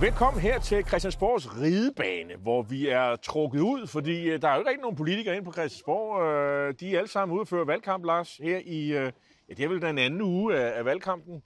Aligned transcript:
Velkommen 0.00 0.40
her 0.42 0.58
til 0.60 0.86
Christiansborgs 0.86 1.60
ridebane, 1.60 2.36
hvor 2.36 2.62
vi 2.62 2.88
er 2.88 3.16
trukket 3.16 3.60
ud, 3.60 3.86
fordi 3.86 4.28
øh, 4.30 4.42
der 4.42 4.48
er 4.48 4.52
jo 4.52 4.58
ikke 4.58 4.70
rigtig 4.70 4.82
nogen 4.82 4.96
politikere 4.96 5.36
inde 5.36 5.44
på 5.44 5.52
Christiansborg. 5.52 6.22
Øh, 6.22 6.74
De 6.80 6.94
er 6.94 6.98
alle 6.98 7.08
sammen 7.08 7.34
ude 7.34 7.40
og 7.40 7.48
føre 7.48 7.66
valgkamp, 7.66 8.04
Lars, 8.04 8.36
her 8.36 8.60
i, 8.64 8.92
øh, 8.92 9.12
ja, 9.48 9.54
det 9.54 9.64
er 9.64 9.68
vel 9.68 9.82
den 9.82 9.98
anden 9.98 10.22
uge 10.22 10.56
af 10.58 10.84
valgkampen. 10.84 11.42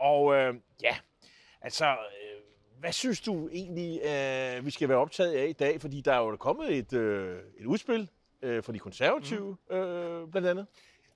Og 0.00 0.34
ja, 0.82 0.96
altså, 1.62 1.96
hvad 2.80 2.92
synes 2.92 3.20
du 3.20 3.48
egentlig, 3.52 4.00
vi 4.64 4.70
skal 4.70 4.88
være 4.88 4.98
optaget 4.98 5.32
af 5.32 5.46
i 5.48 5.52
dag? 5.52 5.80
Fordi 5.80 6.00
der 6.00 6.12
er 6.12 6.18
jo 6.18 6.36
kommet 6.36 6.76
et, 6.76 6.92
et 6.92 7.66
udspil 7.66 8.10
fra 8.42 8.72
de 8.72 8.78
konservative, 8.78 9.56
øh, 9.70 10.28
blandt 10.30 10.48
andet. 10.48 10.66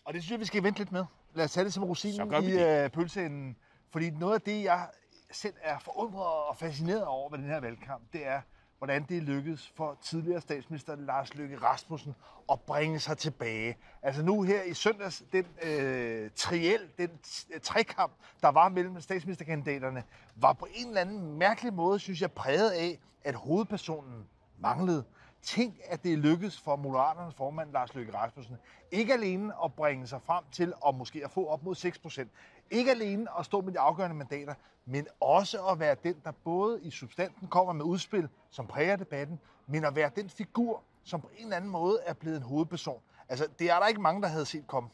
Og 0.04 0.14
det 0.14 0.22
synes 0.22 0.30
jeg, 0.30 0.40
vi 0.40 0.44
skal 0.44 0.62
vente 0.62 0.78
lidt 0.80 0.92
med. 0.92 1.04
Lad 1.34 1.44
os 1.44 1.52
tage 1.52 1.64
det 1.64 1.72
som 1.72 1.84
rosinen 1.84 2.32
i 2.44 2.88
pølseenden. 2.88 3.56
Fordi 3.92 4.10
noget 4.10 4.34
af 4.34 4.40
det, 4.40 4.64
jeg 4.64 4.86
selv 5.30 5.54
er 5.62 5.78
forundret 5.78 6.48
og 6.48 6.56
fascineret 6.56 7.04
over 7.04 7.30
ved 7.30 7.38
den 7.38 7.46
her 7.46 7.60
valgkamp, 7.60 8.02
det 8.12 8.26
er, 8.26 8.40
hvordan 8.78 9.02
det 9.08 9.22
lykkedes 9.22 9.72
for 9.76 9.98
tidligere 10.02 10.40
statsminister 10.40 10.96
Lars 10.96 11.34
Løkke 11.34 11.56
Rasmussen 11.58 12.14
at 12.52 12.60
bringe 12.60 13.00
sig 13.00 13.18
tilbage. 13.18 13.76
Altså 14.02 14.22
nu 14.22 14.42
her 14.42 14.62
i 14.62 14.74
søndags, 14.74 15.22
den 15.32 15.46
øh, 15.62 16.30
triel, 16.36 16.80
den 16.98 17.10
øh, 17.54 17.60
trekamp, 17.60 18.12
der 18.42 18.48
var 18.48 18.68
mellem 18.68 19.00
statsministerkandidaterne, 19.00 20.02
var 20.36 20.52
på 20.52 20.66
en 20.74 20.88
eller 20.88 21.00
anden 21.00 21.38
mærkelig 21.38 21.74
måde, 21.74 21.98
synes 21.98 22.20
jeg, 22.20 22.32
præget 22.32 22.70
af, 22.70 22.98
at 23.24 23.34
hovedpersonen 23.34 24.28
manglede. 24.58 25.04
Tænk, 25.42 25.74
at 25.84 26.04
det 26.04 26.18
lykkedes 26.18 26.60
for 26.60 26.76
Moderaternes 26.76 27.34
formand 27.34 27.72
Lars 27.72 27.94
Løkke 27.94 28.14
Rasmussen 28.14 28.56
ikke 28.90 29.12
alene 29.12 29.52
at 29.64 29.72
bringe 29.72 30.06
sig 30.06 30.22
frem 30.22 30.44
til 30.52 30.72
at 30.86 30.94
måske 30.94 31.24
at 31.24 31.30
få 31.30 31.46
op 31.46 31.62
mod 31.62 31.74
6 31.74 31.98
procent. 31.98 32.30
Ikke 32.70 32.90
alene 32.90 33.26
at 33.38 33.44
stå 33.44 33.60
med 33.60 33.72
de 33.72 33.78
afgørende 33.78 34.16
mandater, 34.16 34.54
men 34.86 35.06
også 35.20 35.66
at 35.66 35.80
være 35.80 35.96
den, 36.04 36.14
der 36.24 36.32
både 36.44 36.80
i 36.82 36.90
substansen 36.90 37.48
kommer 37.48 37.72
med 37.72 37.84
udspil, 37.84 38.28
som 38.50 38.66
præger 38.66 38.96
debatten, 38.96 39.40
men 39.66 39.84
at 39.84 39.96
være 39.96 40.10
den 40.16 40.28
figur, 40.28 40.82
som 41.04 41.20
på 41.20 41.30
en 41.36 41.44
eller 41.44 41.56
anden 41.56 41.70
måde 41.70 41.98
er 42.06 42.12
blevet 42.12 42.36
en 42.36 42.42
hovedperson. 42.42 43.00
Altså, 43.28 43.48
det 43.58 43.70
er 43.70 43.78
der 43.78 43.86
ikke 43.86 44.00
mange, 44.00 44.22
der 44.22 44.28
havde 44.28 44.46
set 44.46 44.66
komme. 44.66 44.88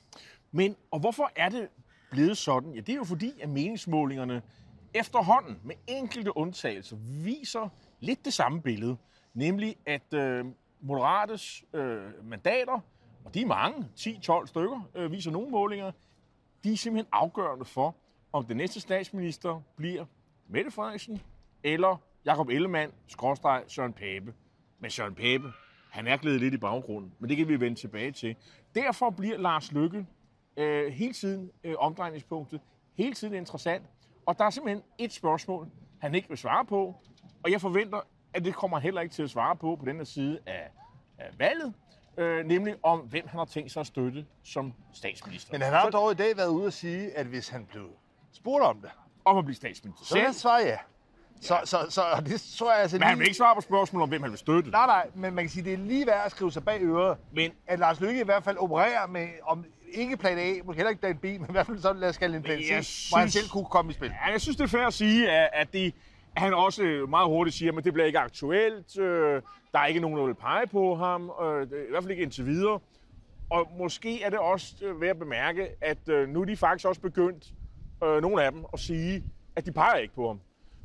Men, 0.52 0.76
og 0.90 1.00
hvorfor 1.00 1.30
er 1.36 1.48
det 1.48 1.68
blevet 2.10 2.38
sådan? 2.38 2.72
Ja, 2.72 2.80
det 2.80 2.88
er 2.88 2.96
jo 2.96 3.04
fordi, 3.04 3.40
at 3.40 3.48
meningsmålingerne 3.48 4.42
efterhånden, 4.94 5.60
med 5.64 5.74
enkelte 5.86 6.36
undtagelser, 6.36 6.96
viser 7.00 7.68
lidt 8.00 8.24
det 8.24 8.32
samme 8.32 8.62
billede. 8.62 8.96
Nemlig, 9.34 9.76
at 9.86 10.14
øh, 10.14 10.44
Moderates 10.80 11.64
øh, 11.72 12.24
mandater, 12.24 12.80
og 13.24 13.34
de 13.34 13.42
er 13.42 13.46
mange, 13.46 13.88
10-12 13.98 14.46
stykker, 14.46 14.88
øh, 14.94 15.12
viser 15.12 15.30
nogle 15.30 15.50
målinger, 15.50 15.92
de 16.64 16.72
er 16.72 16.76
simpelthen 16.76 17.08
afgørende 17.12 17.64
for, 17.64 17.96
om 18.32 18.44
den 18.44 18.56
næste 18.56 18.80
statsminister 18.80 19.62
bliver 19.76 20.04
Mette 20.48 20.70
Frederiksen 20.70 21.22
eller 21.62 21.96
Jakob 22.24 22.48
Ellemann, 22.48 22.92
skråstreg 23.06 23.64
Søren 23.68 23.92
Pape. 23.92 24.34
Men 24.78 24.90
Søren 24.90 25.14
Pape, 25.14 25.52
han 25.90 26.06
er 26.06 26.16
glædet 26.16 26.40
lidt 26.40 26.54
i 26.54 26.56
baggrunden, 26.56 27.12
men 27.18 27.28
det 27.28 27.36
kan 27.36 27.48
vi 27.48 27.60
vende 27.60 27.80
tilbage 27.80 28.12
til. 28.12 28.36
Derfor 28.74 29.10
bliver 29.10 29.38
Lars 29.38 29.72
Lykke 29.72 30.06
øh, 30.56 30.92
hele 30.92 31.12
tiden 31.12 31.50
øh, 31.64 31.74
omdrejningspunktet, 31.78 32.60
hele 32.94 33.14
tiden 33.14 33.34
interessant. 33.34 33.84
Og 34.26 34.38
der 34.38 34.44
er 34.44 34.50
simpelthen 34.50 34.82
et 34.98 35.12
spørgsmål, 35.12 35.68
han 35.98 36.14
ikke 36.14 36.28
vil 36.28 36.38
svare 36.38 36.64
på, 36.64 36.94
og 37.42 37.50
jeg 37.50 37.60
forventer, 37.60 38.00
at 38.34 38.44
det 38.44 38.54
kommer 38.54 38.76
han 38.76 38.82
heller 38.82 39.00
ikke 39.00 39.14
til 39.14 39.22
at 39.22 39.30
svare 39.30 39.56
på 39.56 39.76
på 39.76 39.84
den 39.84 39.96
her 39.96 40.04
side 40.04 40.38
af, 40.46 40.70
af 41.18 41.38
valget, 41.38 41.74
øh, 42.16 42.46
nemlig 42.46 42.74
om, 42.82 42.98
hvem 42.98 43.28
han 43.28 43.38
har 43.38 43.44
tænkt 43.44 43.72
sig 43.72 43.80
at 43.80 43.86
støtte 43.86 44.24
som 44.44 44.72
statsminister. 44.94 45.52
Men 45.52 45.62
han 45.62 45.72
har 45.72 45.82
Så- 45.84 45.90
dog 45.90 46.12
i 46.12 46.14
dag 46.14 46.36
været 46.36 46.48
ude 46.48 46.66
at 46.66 46.72
sige, 46.72 47.10
at 47.16 47.26
hvis 47.26 47.48
han 47.48 47.66
blev 47.70 47.86
spurgt 48.32 48.64
om 48.64 48.80
det, 48.80 48.90
om 49.24 49.38
at 49.38 49.44
blive 49.44 49.56
statsminister 49.56 50.04
så 50.06 50.12
selv. 50.12 50.24
han 50.24 50.34
svare 50.34 50.60
ja. 50.62 50.76
Så, 51.40 51.60
så, 51.64 51.86
så, 51.88 52.02
og 52.02 52.26
det 52.26 52.54
tror 52.58 52.72
jeg 52.72 52.80
altså 52.82 52.96
Men 52.98 53.02
han 53.08 53.18
vil 53.18 53.24
ikke 53.26 53.36
svare 53.36 53.54
på 53.54 53.60
spørgsmål 53.60 54.02
om, 54.02 54.08
hvem 54.08 54.22
han 54.22 54.30
vil 54.30 54.38
støtte. 54.38 54.70
Nej, 54.70 54.86
nej, 54.86 55.06
men 55.14 55.34
man 55.34 55.44
kan 55.44 55.50
sige, 55.50 55.64
det 55.64 55.72
er 55.72 55.76
lige 55.78 56.06
værd 56.06 56.22
at 56.24 56.30
skrive 56.30 56.52
sig 56.52 56.64
bag 56.64 56.82
øret, 56.82 57.18
Men 57.32 57.50
at 57.66 57.78
Lars 57.78 58.00
Løkke 58.00 58.20
i 58.20 58.24
hvert 58.24 58.44
fald 58.44 58.56
opererer 58.56 59.06
med, 59.06 59.28
om 59.42 59.64
ikke 59.92 60.16
plan 60.16 60.38
A, 60.38 60.52
måske 60.64 60.76
heller 60.78 60.90
ikke 60.90 61.00
plan 61.00 61.16
B, 61.18 61.24
men 61.24 61.46
i 61.48 61.52
hvert 61.52 61.66
fald 61.66 61.78
sådan, 61.78 62.00
lad 62.00 62.08
os 62.08 62.16
kalde 62.18 62.36
en 62.36 62.42
plan 62.42 62.58
C, 62.58 62.68
jeg 62.70 62.74
hvor 63.10 63.18
han 63.18 63.30
synes- 63.30 63.32
selv 63.44 63.48
kunne 63.50 63.64
komme 63.64 63.90
i 63.90 63.94
spil. 63.94 64.12
Ja, 64.26 64.32
jeg 64.32 64.40
synes, 64.40 64.56
det 64.56 64.64
er 64.64 64.68
fair 64.68 64.86
at 64.86 64.94
sige, 64.94 65.30
at, 65.30 65.50
at, 65.52 65.72
det, 65.72 65.94
han 66.36 66.54
også 66.54 66.82
meget 67.08 67.26
hurtigt 67.28 67.56
siger, 67.56 67.72
at 67.78 67.84
det 67.84 67.92
bliver 67.92 68.06
ikke 68.06 68.18
aktuelt. 68.18 68.98
Øh, 68.98 69.42
der 69.74 69.80
er 69.80 69.86
ikke 69.86 70.00
nogen, 70.00 70.18
der 70.18 70.24
vil 70.24 70.34
pege 70.34 70.66
på 70.66 70.94
ham. 70.94 71.30
Øh, 71.42 71.62
I 71.62 71.90
hvert 71.90 72.02
fald 72.02 72.10
ikke 72.10 72.22
indtil 72.22 72.46
videre. 72.46 72.80
Og 73.50 73.68
måske 73.78 74.22
er 74.22 74.30
det 74.30 74.38
også 74.38 74.74
øh, 74.82 75.00
værd 75.00 75.10
at 75.10 75.18
bemærke, 75.18 75.68
at 75.80 76.08
øh, 76.08 76.28
nu 76.28 76.40
er 76.40 76.44
de 76.44 76.56
faktisk 76.56 76.88
også 76.88 77.00
begyndt, 77.00 77.52
øh, 78.04 78.22
nogle 78.22 78.42
af 78.42 78.52
dem, 78.52 78.64
at 78.72 78.80
sige, 78.80 79.24
at 79.56 79.66
de 79.66 79.72
peger 79.72 79.94
ikke 79.94 80.14
på 80.14 80.26
ham. 80.26 80.40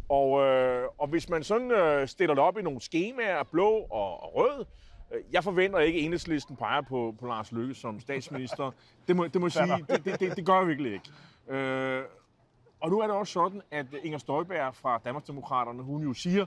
Og, 0.10 0.42
øh, 0.42 0.88
og 0.98 1.08
hvis 1.08 1.30
man 1.30 1.44
sådan 1.44 1.72
øh, 1.72 2.08
stiller 2.08 2.36
det 2.36 2.44
op 2.44 2.58
i 2.58 2.62
nogle 2.62 2.82
skemaer, 2.82 3.44
blå 3.44 3.70
og, 3.70 4.24
og 4.24 4.36
rød, 4.36 4.66
øh, 5.12 5.22
jeg 5.32 5.44
forventer 5.44 5.80
ikke, 5.80 6.00
at 6.00 6.06
enhedslisten 6.06 6.56
peger 6.56 6.82
på, 6.82 7.16
på 7.20 7.28
Lars 7.28 7.52
Løkke 7.52 7.74
som 7.74 8.00
statsminister. 8.00 8.72
Det 9.08 9.16
må, 9.16 9.28
det 9.28 9.42
må 9.42 9.48
jeg 9.48 9.52
sige, 9.52 9.86
det, 9.90 10.06
det, 10.06 10.20
det, 10.20 10.36
det 10.36 10.46
gør 10.46 10.58
jeg 10.58 10.68
virkelig 10.68 10.94
ikke. 10.94 11.12
Øh, 11.58 12.04
og 12.80 12.90
nu 12.90 13.00
er 13.00 13.08
det 13.08 13.16
også 13.16 13.34
sådan, 13.34 13.62
at 13.72 13.86
Inger 14.04 14.20
Støjberg 14.20 14.76
fra 14.76 15.02
Danmarksdemokraterne, 15.06 15.84
hun 15.84 16.04
jo 16.04 16.14
siger, 16.14 16.46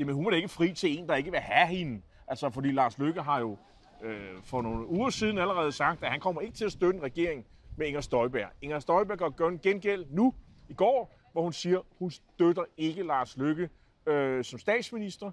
jamen 0.00 0.14
hun 0.14 0.26
er 0.26 0.30
da 0.30 0.36
ikke 0.36 0.48
fri 0.48 0.72
til 0.72 0.98
en, 0.98 1.08
der 1.08 1.14
ikke 1.14 1.30
vil 1.30 1.40
have 1.40 1.66
hende. 1.66 2.02
Altså 2.28 2.50
fordi 2.50 2.72
Lars 2.72 2.98
Løkke 2.98 3.22
har 3.22 3.40
jo 3.40 3.56
øh, 4.02 4.42
for 4.44 4.62
nogle 4.62 4.86
uger 4.86 5.10
siden 5.10 5.38
allerede 5.38 5.72
sagt, 5.72 6.02
at 6.02 6.10
han 6.10 6.20
kommer 6.20 6.40
ikke 6.40 6.54
til 6.54 6.64
at 6.64 6.72
støtte 6.72 6.96
en 6.96 7.02
regering 7.02 7.46
med 7.76 7.86
Inger 7.86 8.00
Støjberg. 8.00 8.48
Inger 8.62 8.78
Støjberg 8.78 9.36
gør 9.36 9.48
en 9.48 9.58
gengæld 9.58 10.06
nu, 10.10 10.34
i 10.68 10.74
går, 10.74 11.14
hvor 11.32 11.42
hun 11.42 11.52
siger, 11.52 11.80
hun 11.98 12.10
støtter 12.10 12.64
ikke 12.76 13.02
Lars 13.02 13.36
Løkke 13.36 13.68
øh, 14.06 14.44
som 14.44 14.58
statsminister. 14.58 15.30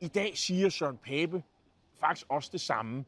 I 0.00 0.08
dag 0.08 0.38
siger 0.38 0.68
Søren 0.68 0.96
Pape 0.96 1.42
faktisk 2.00 2.26
også 2.28 2.48
det 2.52 2.60
samme. 2.60 3.04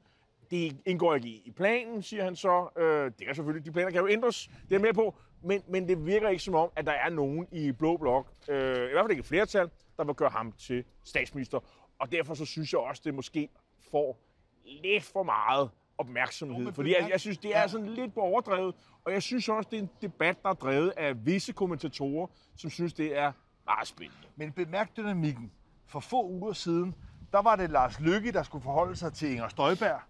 Det 0.51 0.77
indgår 0.87 1.15
ikke 1.15 1.29
i, 1.29 1.53
planen, 1.57 2.03
siger 2.03 2.25
han 2.25 2.37
så. 2.37 2.69
Øh, 2.79 3.13
det 3.19 3.29
er 3.29 3.35
selvfølgelig, 3.35 3.67
de 3.67 3.73
planer 3.73 3.91
kan 3.91 4.01
jo 4.01 4.09
ændres, 4.09 4.51
det 4.69 4.75
er 4.75 4.79
med 4.79 4.93
på, 4.93 5.15
men, 5.43 5.63
men 5.69 5.89
det 5.89 6.07
virker 6.07 6.29
ikke 6.29 6.43
som 6.43 6.55
om, 6.55 6.71
at 6.77 6.87
der 6.87 6.93
er 6.93 7.11
nogen 7.11 7.47
i 7.53 7.73
Blå 7.73 7.97
Blok, 7.97 8.27
øh, 8.49 8.57
i 8.57 8.93
hvert 8.93 9.03
fald 9.03 9.11
ikke 9.11 9.21
et 9.21 9.27
flertal, 9.27 9.71
der 9.97 10.05
vil 10.05 10.15
gøre 10.15 10.31
ham 10.31 10.53
til 10.53 10.85
statsminister. 11.05 11.61
Og 11.99 12.13
derfor 12.13 12.35
så 12.35 12.45
synes 12.45 12.73
jeg 12.73 12.81
også, 12.81 13.03
det 13.05 13.15
måske 13.15 13.49
får 13.91 14.19
lidt 14.65 15.05
for 15.05 15.23
meget 15.23 15.71
opmærksomhed. 15.99 16.65
men 16.65 16.75
Fordi 16.75 16.95
jeg, 16.95 17.09
jeg 17.11 17.21
synes, 17.21 17.39
det 17.39 17.57
er 17.57 17.67
sådan 17.67 17.87
lidt 17.87 18.15
på 18.15 18.21
overdrevet, 18.21 18.75
og 19.05 19.13
jeg 19.13 19.23
synes 19.23 19.49
også, 19.49 19.69
det 19.71 19.79
er 19.79 19.83
en 19.83 19.91
debat, 20.03 20.43
der 20.43 20.49
er 20.49 20.55
drevet 20.55 20.93
af 20.97 21.27
visse 21.27 21.53
kommentatorer, 21.53 22.27
som 22.57 22.71
synes, 22.71 22.93
det 22.95 23.19
er 23.19 23.33
meget 23.65 23.89
spændende. 23.89 24.27
Men 24.37 24.53
bemærk 24.53 24.97
dynamikken. 24.97 25.53
For 25.87 26.01
få 26.01 26.27
uger 26.27 26.53
siden, 26.53 26.95
der 27.33 27.43
var 27.43 27.57
det 27.57 27.71
Lars 27.71 28.01
Løkke, 28.01 28.33
der 28.33 28.43
skulle 28.43 28.63
forholde 28.63 28.97
sig 28.97 29.13
til 29.13 29.31
Inger 29.31 29.49
Støjberg, 29.49 30.01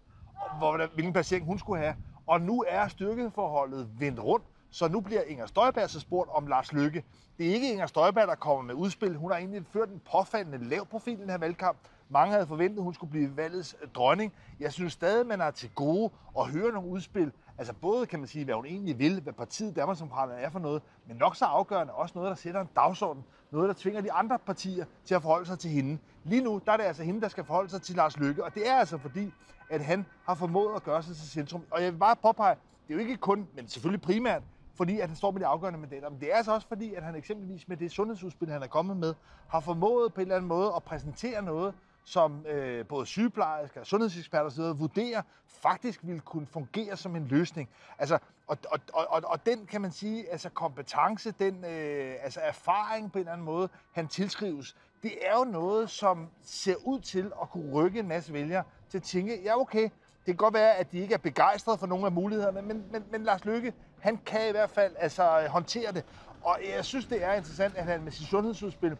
hvor, 0.57 0.87
hvilken 0.93 1.13
placering 1.13 1.45
hun 1.45 1.59
skulle 1.59 1.81
have. 1.81 1.95
Og 2.27 2.41
nu 2.41 2.63
er 2.67 2.87
styrkeforholdet 2.87 3.89
vendt 3.99 4.19
rundt, 4.19 4.45
så 4.73 4.87
nu 4.87 5.01
bliver 5.01 5.21
Inger 5.21 5.45
Støjberg 5.45 5.89
så 5.89 5.99
spurgt 5.99 6.29
om 6.33 6.47
Lars 6.47 6.73
Løkke. 6.73 7.03
Det 7.37 7.49
er 7.49 7.53
ikke 7.53 7.71
Inger 7.71 7.85
Støjberg, 7.85 8.27
der 8.27 8.35
kommer 8.35 8.63
med 8.63 8.73
udspil. 8.75 9.15
Hun 9.15 9.31
har 9.31 9.37
egentlig 9.37 9.63
ført 9.73 9.89
en 9.89 10.01
påfaldende 10.11 10.69
lav 10.69 10.85
profil 10.85 11.13
i 11.13 11.21
den 11.21 11.29
her 11.29 11.37
valgkamp. 11.37 11.77
Mange 12.09 12.33
havde 12.33 12.47
forventet, 12.47 12.77
at 12.77 12.83
hun 12.83 12.93
skulle 12.93 13.11
blive 13.11 13.37
valgets 13.37 13.75
øh, 13.81 13.89
dronning. 13.95 14.33
Jeg 14.59 14.73
synes 14.73 14.93
stadig, 14.93 15.27
man 15.27 15.41
er 15.41 15.51
til 15.51 15.69
gode 15.75 16.11
at 16.39 16.51
høre 16.51 16.71
nogle 16.71 16.89
udspil. 16.89 17.31
Altså 17.57 17.73
både 17.73 18.05
kan 18.05 18.19
man 18.19 18.27
sige, 18.27 18.45
hvad 18.45 18.55
hun 18.55 18.65
egentlig 18.65 18.99
vil, 18.99 19.21
hvad 19.21 19.33
partiet 19.33 19.75
Danmarksdemokraterne 19.75 20.39
er 20.41 20.49
for 20.49 20.59
noget, 20.59 20.81
men 21.07 21.17
nok 21.17 21.35
så 21.35 21.45
afgørende 21.45 21.93
også 21.93 22.13
noget, 22.15 22.29
der 22.29 22.35
sætter 22.35 22.61
en 22.61 22.69
dagsorden. 22.75 23.23
Noget, 23.51 23.67
der 23.67 23.75
tvinger 23.77 24.01
de 24.01 24.11
andre 24.11 24.39
partier 24.39 24.85
til 25.05 25.15
at 25.15 25.21
forholde 25.21 25.45
sig 25.45 25.59
til 25.59 25.69
hende. 25.69 25.97
Lige 26.23 26.43
nu, 26.43 26.61
der 26.65 26.71
er 26.71 26.77
det 26.77 26.83
altså 26.83 27.03
hende, 27.03 27.21
der 27.21 27.27
skal 27.27 27.43
forholde 27.43 27.69
sig 27.69 27.81
til 27.81 27.95
Lars 27.95 28.17
Løkke, 28.17 28.43
og 28.43 28.55
det 28.55 28.69
er 28.69 28.75
altså 28.75 28.97
fordi, 28.97 29.33
at 29.69 29.85
han 29.85 30.05
har 30.25 30.35
formået 30.35 30.75
at 30.75 30.83
gøre 30.83 31.03
sig 31.03 31.15
til 31.15 31.29
centrum. 31.29 31.63
Og 31.71 31.83
jeg 31.83 31.93
vil 31.93 31.99
bare 31.99 32.15
påpege, 32.15 32.55
det 32.87 32.93
er 32.93 32.93
jo 32.93 32.99
ikke 32.99 33.17
kun, 33.17 33.47
men 33.55 33.67
selvfølgelig 33.67 34.01
primært, 34.01 34.43
fordi 34.75 34.99
at 34.99 35.07
han 35.07 35.15
står 35.15 35.31
med 35.31 35.41
de 35.41 35.45
afgørende 35.45 35.79
mandater. 35.79 36.09
Men 36.09 36.19
det 36.19 36.31
er 36.31 36.35
altså 36.35 36.53
også 36.53 36.67
fordi, 36.67 36.93
at 36.93 37.03
han 37.03 37.15
eksempelvis 37.15 37.67
med 37.67 37.77
det 37.77 37.91
sundhedsudspil, 37.91 38.49
han 38.49 38.63
er 38.63 38.67
kommet 38.67 38.97
med, 38.97 39.13
har 39.47 39.59
formået 39.59 40.13
på 40.13 40.21
en 40.21 40.25
eller 40.25 40.35
anden 40.35 40.47
måde 40.47 40.73
at 40.75 40.83
præsentere 40.83 41.41
noget, 41.41 41.73
som 42.05 42.45
øh, 42.45 42.85
både 42.85 43.05
sygeplejersker, 43.05 43.83
sundhedseksperter 43.83 44.45
osv. 44.45 44.79
vurderer 44.79 45.21
faktisk 45.47 45.99
vil 46.03 46.21
kunne 46.21 46.45
fungere 46.45 46.97
som 46.97 47.15
en 47.15 47.27
løsning. 47.27 47.69
Altså, 47.99 48.17
og, 48.47 48.57
og, 48.71 48.79
og, 48.93 49.07
og, 49.09 49.21
og 49.25 49.45
den 49.45 49.65
kan 49.65 49.81
man 49.81 49.91
sige, 49.91 50.31
altså 50.31 50.49
kompetence, 50.49 51.31
den 51.31 51.65
øh, 51.65 52.15
altså 52.23 52.39
erfaring 52.39 53.11
på 53.11 53.17
en 53.17 53.19
eller 53.19 53.31
anden 53.31 53.45
måde, 53.45 53.69
han 53.91 54.07
tilskrives, 54.07 54.75
det 55.03 55.11
er 55.21 55.37
jo 55.37 55.43
noget, 55.43 55.89
som 55.89 56.27
ser 56.43 56.75
ud 56.85 56.99
til 56.99 57.31
at 57.41 57.49
kunne 57.49 57.73
rykke 57.73 57.99
en 57.99 58.07
masse 58.07 58.33
vælgere 58.33 58.63
til 58.89 58.97
at 58.97 59.03
tænke, 59.03 59.41
ja 59.43 59.59
okay, 59.59 59.83
det 60.25 60.25
kan 60.25 60.35
godt 60.35 60.53
være, 60.53 60.75
at 60.75 60.91
de 60.91 60.99
ikke 60.99 61.13
er 61.13 61.17
begejstrede 61.17 61.77
for 61.77 61.87
nogle 61.87 62.05
af 62.05 62.11
mulighederne, 62.11 62.61
men, 62.61 62.83
men, 62.91 63.03
men 63.11 63.23
Lars 63.23 63.45
Lykke, 63.45 63.73
han 64.03 64.17
kan 64.17 64.47
i 64.47 64.51
hvert 64.51 64.69
fald 64.69 64.95
altså, 64.99 65.47
håndtere 65.49 65.91
det. 65.91 66.03
Og 66.41 66.59
jeg 66.75 66.85
synes, 66.85 67.05
det 67.05 67.23
er 67.23 67.33
interessant, 67.33 67.75
at 67.75 67.85
han 67.85 68.03
med 68.03 68.11
sit 68.11 68.27
sundhedsudspil 68.27 68.97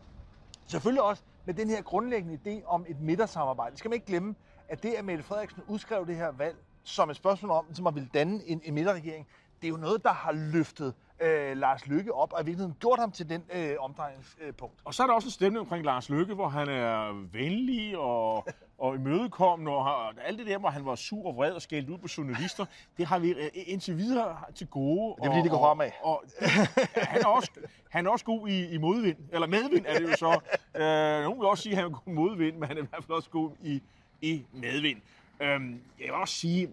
Selvfølgelig 0.68 1.02
også 1.04 1.24
med 1.46 1.54
den 1.54 1.70
her 1.70 1.82
grundlæggende 1.82 2.40
idé 2.46 2.66
om 2.66 2.86
et 2.90 3.00
midtersamarbejde. 3.00 3.72
Det 3.72 3.80
skal 3.80 3.90
man 3.90 3.94
ikke 3.94 4.06
glemme, 4.06 4.36
at 4.68 4.84
det, 4.84 4.94
at 4.94 5.06
Mette 5.06 5.24
Frederiksen 5.24 5.64
udskrev 5.68 6.08
det 6.08 6.16
her 6.16 6.32
valg 6.32 6.58
som 6.84 7.10
et 7.10 7.16
spørgsmål 7.16 7.52
om, 7.52 7.76
som 7.76 7.88
at 7.88 7.96
ville 7.96 8.10
danne 8.14 8.42
en, 8.46 8.62
en 8.64 8.74
midterregering, 8.74 9.28
det 9.62 9.68
er 9.68 9.70
jo 9.70 9.78
noget, 9.78 10.04
der 10.04 10.14
har 10.14 10.32
løftet 10.32 10.94
øh, 11.24 11.58
Lars 11.58 11.88
Lykke 11.88 12.14
op, 12.14 12.34
og 12.34 12.42
i 12.42 12.46
virkeligheden 12.46 12.76
gjort 12.80 13.00
ham 13.00 13.12
til 13.12 13.30
den 13.30 13.44
øh, 13.54 13.76
omdrejningspunkt. 13.80 14.76
Og 14.86 14.94
så 14.94 15.04
er 15.04 15.08
der 15.08 15.14
også 15.14 15.28
en 15.28 15.32
stemning 15.32 15.60
omkring 15.60 15.86
Lars 15.86 16.10
Lykke, 16.10 16.34
hvor 16.34 16.48
han 16.48 16.70
er 16.70 17.26
venlig 17.32 17.98
og, 17.98 18.48
og 18.78 18.96
imødekommende, 18.96 19.72
og, 19.72 19.84
har, 19.84 19.92
og 19.92 20.14
alt 20.26 20.40
det 20.40 20.48
der, 20.48 20.58
hvor 20.58 20.70
han 20.70 20.86
var 20.86 20.96
sur 20.96 21.28
og 21.28 21.36
vred 21.36 21.52
og 21.52 21.62
skældt 21.62 21.90
ud 21.90 21.98
på 21.98 22.08
journalister, 22.18 22.66
det 22.98 23.06
har 23.06 23.20
vi 23.20 23.30
øh, 23.30 23.50
indtil 23.54 23.98
videre 23.98 24.38
til 24.56 24.68
gode. 24.68 25.16
Det 25.18 25.28
er 25.28 25.32
fordi, 25.32 25.44
det 25.44 25.52
går 25.52 25.60
fremad. 25.60 25.90
Og, 26.04 26.12
og 26.12 26.24
det, 26.40 26.50
han, 26.96 27.22
er 27.22 27.28
også, 27.28 27.52
han 27.90 28.06
er 28.06 28.10
også 28.10 28.26
god 28.26 28.48
i, 28.48 28.74
i 28.74 28.78
modvind, 28.78 29.18
eller 29.32 29.48
medvind 29.48 29.86
er 29.88 30.00
det 30.00 30.12
jo 30.12 30.16
så. 30.16 30.40
Øh, 30.76 31.24
nogen 31.24 31.40
vil 31.40 31.48
også 31.48 31.64
sige, 31.64 31.74
at 31.74 31.78
han 31.78 31.92
er 31.92 31.96
god 31.96 32.14
i 32.14 32.16
modvind, 32.16 32.58
men 32.58 32.68
han 32.68 32.78
er 32.78 32.82
i 32.84 32.86
hvert 32.90 33.04
fald 33.04 33.16
også 33.18 33.30
god 33.30 33.52
i, 33.64 33.82
i 34.22 34.46
medvind. 34.52 35.02
Øhm, 35.40 35.82
jeg 36.00 36.06
vil 36.06 36.14
også 36.14 36.36
sige, 36.36 36.70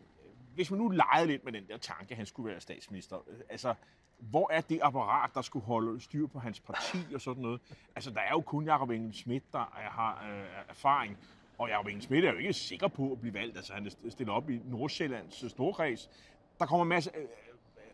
hvis 0.55 0.71
man 0.71 0.81
nu 0.81 0.89
legede 0.89 1.27
lidt 1.27 1.45
med 1.45 1.53
den 1.53 1.69
der 1.69 1.77
tanke, 1.77 2.11
at 2.11 2.17
han 2.17 2.27
skulle 2.27 2.51
være 2.51 2.61
statsminister, 2.61 3.17
øh, 3.29 3.41
altså, 3.49 3.75
hvor 4.19 4.53
er 4.53 4.61
det 4.61 4.81
apparat, 4.83 5.31
der 5.35 5.43
skulle 5.43 5.65
holde 5.65 6.01
styr 6.01 6.27
på 6.27 6.39
hans 6.39 6.61
parti 6.61 6.99
og 7.15 7.21
sådan 7.21 7.43
noget? 7.43 7.61
Altså, 7.95 8.11
der 8.11 8.21
er 8.21 8.31
jo 8.31 8.41
kun 8.41 8.65
Jacob 8.65 8.91
Engel 8.91 9.15
Schmidt, 9.15 9.53
der 9.53 9.73
har 9.75 10.25
øh, 10.31 10.45
erfaring. 10.69 11.19
Og 11.59 11.69
Jacob 11.69 11.87
Engel 11.87 12.03
Schmidt 12.03 12.25
er 12.25 12.33
jo 12.33 12.39
ikke 12.39 12.53
sikker 12.53 12.89
på 12.89 13.13
at 13.13 13.21
blive 13.21 13.35
valgt. 13.35 13.57
Altså, 13.57 13.73
han 13.73 13.87
er 13.87 13.91
stillet 14.11 14.35
op 14.35 14.51
i 14.51 14.61
Nordsjællands 14.65 15.45
øh, 15.45 15.51
storkreds. 15.51 16.11
Der 16.59 16.67
kommer 16.67 16.83
en 16.83 16.89
masse 16.89 17.11
øh, 17.17 17.25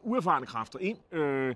uerfarne 0.02 0.46
kræfter 0.46 0.78
ind. 0.78 1.14
Øh, 1.14 1.54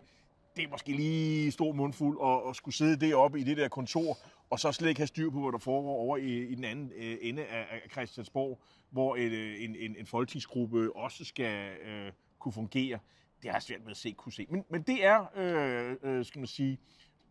det 0.57 0.65
er 0.65 0.69
måske 0.69 0.93
lige 0.93 1.51
stor 1.51 1.73
mundfuld 1.73 2.19
at, 2.23 2.51
at 2.51 2.57
skulle 2.57 2.75
sidde 2.75 3.07
deroppe 3.07 3.41
i 3.41 3.45
det 3.45 3.57
der 3.57 3.69
kontor, 3.69 4.19
og 4.51 4.61
så 4.61 4.73
slet 4.73 4.89
ikke 4.89 5.01
have 5.01 5.07
styr 5.07 5.31
på, 5.31 5.41
hvad 5.41 5.53
der 5.53 5.59
foregår 5.59 5.95
over 5.95 6.17
i, 6.17 6.43
i 6.49 6.55
den 6.55 6.65
anden 6.65 6.93
øh, 6.97 7.19
ende 7.21 7.45
af, 7.45 7.67
af 7.71 7.91
Christiansborg, 7.91 8.63
hvor 8.91 9.17
et, 9.17 9.33
øh, 9.33 9.65
en, 9.65 9.77
en, 9.77 9.97
en 9.97 10.07
folketingsgruppe 10.07 10.97
også 10.97 11.25
skal 11.25 11.79
øh, 11.79 12.13
kunne 12.39 12.53
fungere. 12.53 12.99
Det 13.43 13.51
har 13.51 13.57
jeg 13.57 13.63
svært 13.63 13.81
med 13.81 13.91
at 13.91 13.97
se 13.97 14.13
kunne 14.13 14.33
se. 14.33 14.47
Men, 14.51 14.65
men 14.71 14.83
det 14.83 15.05
er, 15.05 15.27
øh, 15.37 15.97
øh, 16.03 16.25
skal 16.25 16.39
man 16.39 16.47
sige, 16.47 16.79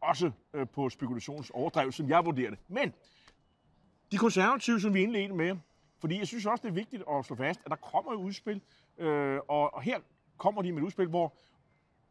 også 0.02 0.32
øh, 0.54 0.68
på 0.68 0.90
spekulations 0.90 1.50
overdrev, 1.50 1.92
som 1.92 2.10
jeg 2.10 2.26
vurderer 2.26 2.50
det. 2.50 2.60
Men 2.68 2.94
de 4.12 4.18
konservative, 4.18 4.80
som 4.80 4.94
vi 4.94 5.02
indledte 5.02 5.34
med, 5.34 5.56
fordi 6.00 6.20
jeg 6.20 6.28
synes 6.28 6.46
også, 6.46 6.62
det 6.62 6.70
er 6.70 6.74
vigtigt 6.74 7.04
at 7.12 7.26
slå 7.26 7.36
fast, 7.36 7.60
at 7.66 7.70
der 7.72 7.76
kommer 7.76 8.12
et 8.12 8.18
udspil, 8.18 8.62
øh, 8.98 9.40
og, 9.48 9.74
og 9.74 9.82
her 9.82 10.00
kommer 10.38 10.62
de 10.62 10.72
med 10.72 10.82
et 10.82 10.86
udspil, 10.86 11.08
hvor, 11.08 11.34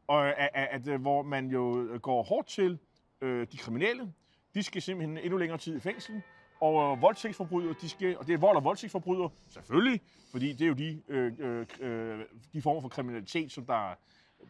og, 0.06 0.26
øh, 0.26 0.34
at, 0.36 0.50
at, 0.54 0.88
at, 0.88 1.00
hvor 1.00 1.22
man 1.22 1.50
jo 1.50 1.88
går 2.02 2.22
hårdt 2.22 2.48
til 2.48 2.78
øh, 3.20 3.46
de 3.52 3.56
kriminelle. 3.56 4.12
De 4.54 4.62
skal 4.62 4.82
simpelthen 4.82 5.18
endnu 5.18 5.36
længere 5.36 5.58
tid 5.58 5.76
i 5.76 5.80
fængsel. 5.80 6.22
Og 6.60 6.92
øh, 6.92 7.02
voldtægtsforbrydere, 7.02 7.74
de 7.80 7.88
skal, 7.88 8.18
og 8.18 8.26
det 8.26 8.34
er 8.34 8.38
vold- 8.38 8.56
og 8.56 8.64
voldtægtsforbrydere, 8.64 9.30
selvfølgelig, 9.48 10.00
fordi 10.30 10.52
det 10.52 10.62
er 10.62 10.68
jo 10.68 10.74
de, 10.74 11.02
øh, 11.08 11.66
øh, 11.80 12.24
de 12.52 12.62
former 12.62 12.80
for 12.80 12.88
kriminalitet, 12.88 13.52
som 13.52 13.66
der 13.66 13.94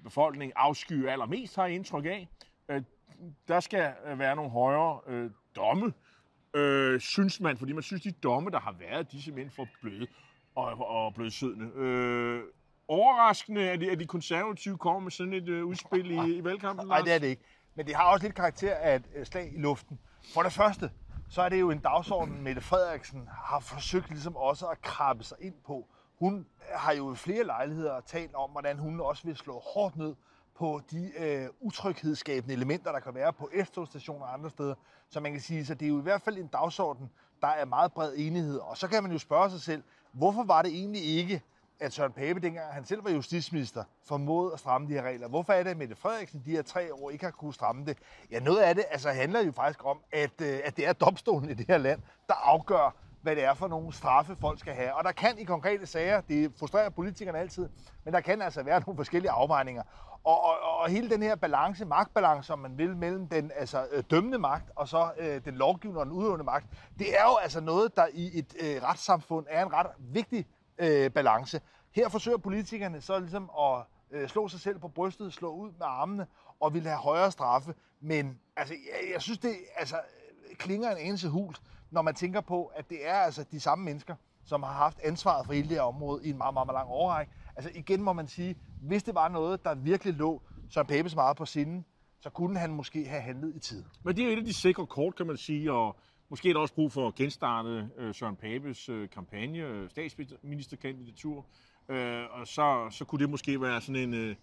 befolkningen 0.05 0.53
afskyer 0.57 1.13
allermest, 1.13 1.57
har 1.57 1.67
indtryk 1.67 2.05
af. 2.05 2.29
Øh, 2.69 2.83
der 3.49 3.61
skal 3.61 3.93
være 4.17 4.37
nogle 4.37 4.51
højere 4.51 5.01
øh, 5.07 5.31
domme, 5.57 5.93
øh, 6.55 7.01
synes 7.01 7.41
man, 7.41 7.59
fordi 7.59 7.73
man 7.73 7.83
synes, 7.83 8.03
de 8.03 8.11
domme, 8.11 8.51
der 8.51 8.61
har 8.61 8.73
været, 8.73 9.13
de 9.13 9.17
er 9.17 9.21
simpelthen 9.21 9.51
for 9.51 9.69
bløde 9.83 10.07
og, 10.55 10.89
og 10.89 11.15
blødsødende. 11.15 11.71
Øh, 11.75 12.43
overraskende, 12.89 13.71
at 13.71 13.81
de, 13.81 13.91
at 13.91 14.01
de 14.01 14.07
konservative 14.07 14.79
kommer 14.79 15.01
med 15.01 15.11
sådan 15.11 15.33
et 15.33 15.49
øh, 15.49 15.65
udspil 15.65 16.11
i, 16.11 16.37
i 16.37 16.45
valgkampen, 16.45 16.89
Nej, 16.89 17.01
det 17.01 17.13
er 17.13 17.19
det 17.19 17.27
ikke. 17.27 17.43
Men 17.79 17.87
det 17.87 17.95
har 17.95 18.05
også 18.05 18.27
lidt 18.27 18.35
karakter 18.35 18.75
af 18.75 18.97
et 18.97 19.05
øh, 19.15 19.27
slag 19.27 19.53
i 19.55 19.59
luften. 19.59 19.99
For 20.35 20.43
det 20.43 20.53
første, 20.53 20.91
så 21.29 21.43
er 21.43 21.49
det 21.49 21.61
jo 21.61 21.71
en 21.71 21.79
dagsorden, 21.79 22.43
Mette 22.43 22.61
Frederiksen 22.61 23.29
har 23.33 23.61
forsøgt 23.61 24.11
ligesom 24.11 24.37
også 24.37 24.67
at 24.67 24.83
krabbe 24.83 25.25
sig 25.25 25.37
ind 25.41 25.55
på. 25.67 25.87
Hun 26.19 26.47
har 26.75 26.93
jo 26.93 27.13
i 27.13 27.17
flere 27.17 27.45
lejligheder 27.45 28.01
talt 28.01 28.35
om, 28.35 28.51
hvordan 28.51 28.79
hun 28.79 29.01
også 29.01 29.23
vil 29.25 29.37
slå 29.37 29.63
hårdt 29.75 29.97
ned 29.97 30.15
på 30.57 30.81
de 30.91 31.13
øh, 31.19 31.49
utryghedsskabende 31.61 32.55
elementer, 32.55 32.93
der 32.93 33.01
kan 33.01 33.15
være 33.15 33.33
på 33.33 33.51
S-togstationer 33.65 34.27
og 34.27 34.33
andre 34.33 34.51
steder. 34.51 34.75
Så 35.09 35.21
man 35.21 35.33
kan 35.33 35.41
sige, 35.41 35.67
så 35.67 35.75
det 35.75 35.87
er 35.87 35.91
jo 35.91 35.99
i 35.99 36.03
hvert 36.03 36.23
fald 36.23 36.39
en 36.39 36.47
dagsorden, 36.47 37.11
der 37.41 37.49
er 37.49 37.65
meget 37.65 37.93
bred 37.93 38.13
enighed. 38.17 38.59
Og 38.59 38.77
så 38.77 38.89
kan 38.89 39.03
man 39.03 39.13
jo 39.13 39.19
spørge 39.19 39.51
sig 39.51 39.61
selv, 39.61 39.83
hvorfor 40.13 40.45
var 40.45 40.63
det 40.63 40.73
egentlig 40.73 41.05
ikke, 41.05 41.43
at 41.81 41.93
Søren 41.93 42.13
Pape, 42.13 42.41
dengang 42.41 42.73
han 42.73 42.85
selv 42.85 43.05
var 43.05 43.11
justitsminister, 43.11 43.85
formåede 44.05 44.53
at 44.53 44.59
stramme 44.59 44.89
de 44.89 44.93
her 44.93 45.03
regler. 45.03 45.29
Hvorfor 45.29 45.53
er 45.53 45.63
det, 45.63 45.71
at 45.71 45.77
Mette 45.77 45.97
Frederiksen 45.97 46.43
de 46.45 46.51
her 46.51 46.63
tre 46.63 46.95
år 46.95 47.11
ikke 47.11 47.25
har 47.25 47.31
kunne 47.31 47.55
stramme 47.55 47.85
det? 47.85 47.99
Ja, 48.31 48.41
noget 48.41 48.59
af 48.59 48.75
det 48.75 48.85
altså, 48.91 49.11
handler 49.11 49.41
jo 49.41 49.53
faktisk 49.53 49.85
om, 49.85 49.99
at, 50.13 50.41
øh, 50.43 50.61
at 50.65 50.77
det 50.77 50.87
er 50.87 50.93
domstolen 50.93 51.51
i 51.51 51.55
det 51.55 51.67
her 51.69 51.79
land, 51.79 52.01
der 52.29 52.35
afgør, 52.35 52.97
hvad 53.23 53.37
det 53.37 53.45
er 53.45 53.55
for 53.55 53.69
nogle 53.69 53.93
straffe, 53.93 54.37
folk 54.41 54.61
skal 54.61 54.75
have. 54.75 54.95
Og 54.95 55.05
der 55.05 55.13
kan 55.13 55.39
i 55.39 55.45
konkrete 55.45 55.87
sager, 55.87 56.21
det 56.21 56.53
frustrerer 56.59 56.91
politikerne 56.91 57.39
altid, 57.39 57.69
men 58.05 58.15
der 58.15 58.21
kan 58.21 58.43
altså 58.43 58.63
være 58.63 58.81
nogle 58.87 58.97
forskellige 58.97 59.31
afvejninger. 59.31 59.83
Og, 60.25 60.45
og, 60.45 60.79
og 60.81 60.89
hele 60.89 61.11
den 61.11 61.23
her 61.23 61.35
balance, 61.35 61.85
magtbalance, 61.85 62.47
som 62.47 62.59
man 62.59 62.79
vil, 62.79 62.97
mellem 62.97 63.29
den 63.29 63.51
altså, 63.57 63.87
øh, 63.93 64.03
dømmende 64.11 64.39
magt 64.39 64.71
og 64.77 64.89
så 64.89 65.11
øh, 65.19 65.45
den 65.45 65.55
lovgivende 65.55 66.01
og 66.01 66.07
den 66.07 66.15
udøvende 66.15 66.45
magt, 66.45 66.67
det 66.99 67.19
er 67.19 67.25
jo 67.25 67.37
altså 67.37 67.61
noget, 67.61 67.97
der 67.97 68.07
i 68.13 68.39
et 68.39 68.55
øh, 68.61 68.83
retssamfund 68.83 69.47
er 69.49 69.63
en 69.67 69.73
ret 69.73 69.87
vigtig 69.99 70.47
øh, 70.79 71.11
balance. 71.11 71.61
Her 71.95 72.09
forsøger 72.09 72.39
politikerne 72.39 73.01
så 73.01 73.19
ligesom 73.19 73.51
at 73.61 73.83
øh, 74.11 74.29
slå 74.29 74.49
sig 74.49 74.61
selv 74.61 74.79
på 74.79 74.89
brystet, 74.89 75.33
slå 75.33 75.51
ud 75.51 75.71
med 75.71 75.87
armene 75.87 76.27
og 76.61 76.75
vil 76.75 76.83
have 76.83 76.99
højere 76.99 77.31
straffe. 77.31 77.75
Men 78.01 78.41
altså, 78.57 78.75
jeg, 78.75 79.13
jeg 79.13 79.23
synes, 79.23 79.39
det 79.39 79.57
altså, 79.77 79.97
klinger 80.59 80.91
en 80.91 80.97
anelse 80.97 81.29
hult, 81.29 81.61
når 81.91 82.03
man 82.03 82.15
tænker 82.15 82.41
på, 82.41 82.65
at 82.65 82.91
det 82.91 83.09
er 83.09 83.15
altså 83.15 83.45
de 83.51 83.61
samme 83.61 83.85
mennesker, 83.85 84.15
som 84.45 84.63
har 84.63 84.73
haft 84.73 84.99
ansvaret 85.05 85.47
for 85.47 85.53
hele 85.53 85.69
det 85.69 85.77
her 85.77 85.83
område 85.83 86.27
i 86.27 86.31
en 86.31 86.39
meget, 86.39 86.55
meget, 86.55 86.67
meget 86.67 86.77
lang 86.77 86.89
overrække. 86.89 87.33
Altså 87.57 87.71
igen 87.75 88.03
må 88.03 88.13
man 88.13 88.29
sige, 88.29 88.57
hvis 88.81 89.03
det 89.03 89.15
var 89.15 89.29
noget, 89.29 89.65
der 89.65 89.75
virkelig 89.75 90.15
lå 90.15 90.43
Søren 90.69 90.87
Pæbes 90.87 91.15
meget 91.15 91.37
på 91.37 91.45
sinden, 91.45 91.85
så 92.21 92.31
kunne 92.31 92.59
han 92.59 92.71
måske 92.71 93.09
have 93.09 93.23
handlet 93.23 93.57
i 93.57 93.59
tid. 93.59 93.85
Men 94.03 94.17
det 94.17 94.23
er 94.23 94.27
jo 94.27 94.33
et 94.33 94.39
af 94.39 94.45
de 94.45 94.55
sikre 94.55 94.87
kort, 94.87 95.17
kan 95.17 95.27
man 95.27 95.37
sige, 95.37 95.73
og 95.73 95.97
måske 96.29 96.49
er 96.49 96.53
der 96.53 96.61
også 96.61 96.75
brug 96.75 96.93
for 96.93 97.09
at 97.09 97.15
genstarte 97.15 97.89
øh, 97.97 98.15
Søren 98.15 98.37
Papes 98.37 98.89
øh, 98.89 99.09
kampagne, 99.11 99.59
øh, 99.59 99.91
statsministerkandidatur, 99.91 101.47
øh, 101.89 102.23
og 102.31 102.47
så, 102.47 102.89
så 102.91 103.05
kunne 103.05 103.21
det 103.21 103.31
måske 103.31 103.61
være 103.61 103.81
sådan 103.81 104.03
en, 104.03 104.15
øh, 104.15 104.37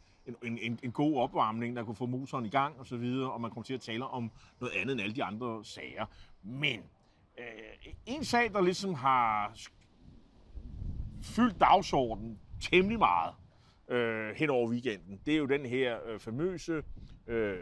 en, 0.43 0.57
en, 0.61 0.79
en 0.83 0.91
god 0.91 1.17
opvarmning, 1.17 1.75
der 1.75 1.83
kunne 1.83 1.95
få 1.95 2.05
motoren 2.05 2.45
i 2.45 2.49
gang 2.49 2.79
og 2.79 2.87
så 2.87 2.97
videre, 2.97 3.31
og 3.31 3.41
man 3.41 3.51
kommer 3.51 3.63
til 3.63 3.73
at 3.73 3.81
tale 3.81 4.07
om 4.07 4.31
noget 4.59 4.73
andet 4.75 4.93
end 4.93 5.01
alle 5.01 5.15
de 5.15 5.23
andre 5.23 5.65
sager. 5.65 6.05
Men 6.43 6.79
øh, 7.39 7.93
en 8.05 8.23
sag, 8.23 8.53
der 8.53 8.61
ligesom 8.61 8.93
har 8.93 9.57
fyldt 11.23 11.59
dagsordenen 11.59 12.39
temmelig 12.61 12.99
meget 12.99 13.33
øh, 13.87 14.35
hen 14.35 14.49
over 14.49 14.69
weekenden, 14.69 15.19
det 15.25 15.33
er 15.33 15.37
jo 15.37 15.45
den 15.45 15.65
her 15.65 15.97
øh, 16.07 16.19
famøse 16.19 16.83
øh, 17.27 17.57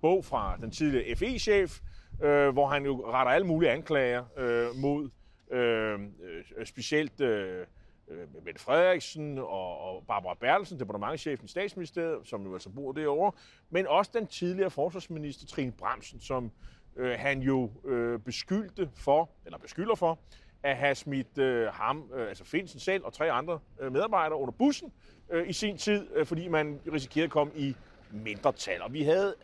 bog 0.00 0.24
fra 0.24 0.56
den 0.56 0.70
tidligere 0.70 1.16
FE-chef, 1.16 1.80
øh, 2.22 2.48
hvor 2.48 2.66
han 2.66 2.84
jo 2.84 3.10
retter 3.12 3.32
alle 3.32 3.46
mulige 3.46 3.70
anklager 3.70 4.24
øh, 4.36 4.76
mod 4.76 5.10
øh, 5.50 6.00
øh 6.56 6.66
specielt 6.66 7.20
øh, 7.20 7.66
øh, 8.08 8.44
Mette 8.44 8.60
Frederiksen 8.60 9.38
og, 9.38 9.80
og 9.80 10.04
Barbara 10.08 10.34
Bertelsen, 10.34 10.80
departementchefen 10.80 11.44
i 11.44 11.48
statsministeriet, 11.48 12.18
som 12.24 12.46
jo 12.46 12.52
altså 12.52 12.70
bor 12.70 12.92
derovre, 12.92 13.32
men 13.70 13.86
også 13.86 14.10
den 14.14 14.26
tidligere 14.26 14.70
forsvarsminister 14.70 15.46
Trine 15.46 15.72
Bremsen, 15.72 16.20
som 16.20 16.50
øh, 16.96 17.18
han 17.18 17.40
jo 17.40 17.70
øh, 17.84 18.18
beskyldte 18.18 18.90
for, 18.94 19.30
eller 19.44 19.58
beskylder 19.58 19.94
for, 19.94 20.18
at 20.62 20.76
have 20.76 20.94
smidt 20.94 21.38
øh, 21.38 21.66
ham, 21.66 22.10
øh, 22.14 22.28
altså 22.28 22.44
Finsen 22.44 22.80
selv 22.80 23.04
og 23.04 23.12
tre 23.12 23.30
andre 23.30 23.58
øh, 23.80 23.92
medarbejdere 23.92 24.38
under 24.38 24.52
bussen 24.52 24.92
øh, 25.30 25.48
i 25.48 25.52
sin 25.52 25.76
tid, 25.76 26.06
øh, 26.14 26.26
fordi 26.26 26.48
man 26.48 26.80
risikerede 26.92 27.24
at 27.24 27.30
komme 27.30 27.52
i 27.56 27.76
mindretal. 28.10 28.82
Og 28.82 28.92
vi 28.92 29.02
havde 29.02 29.34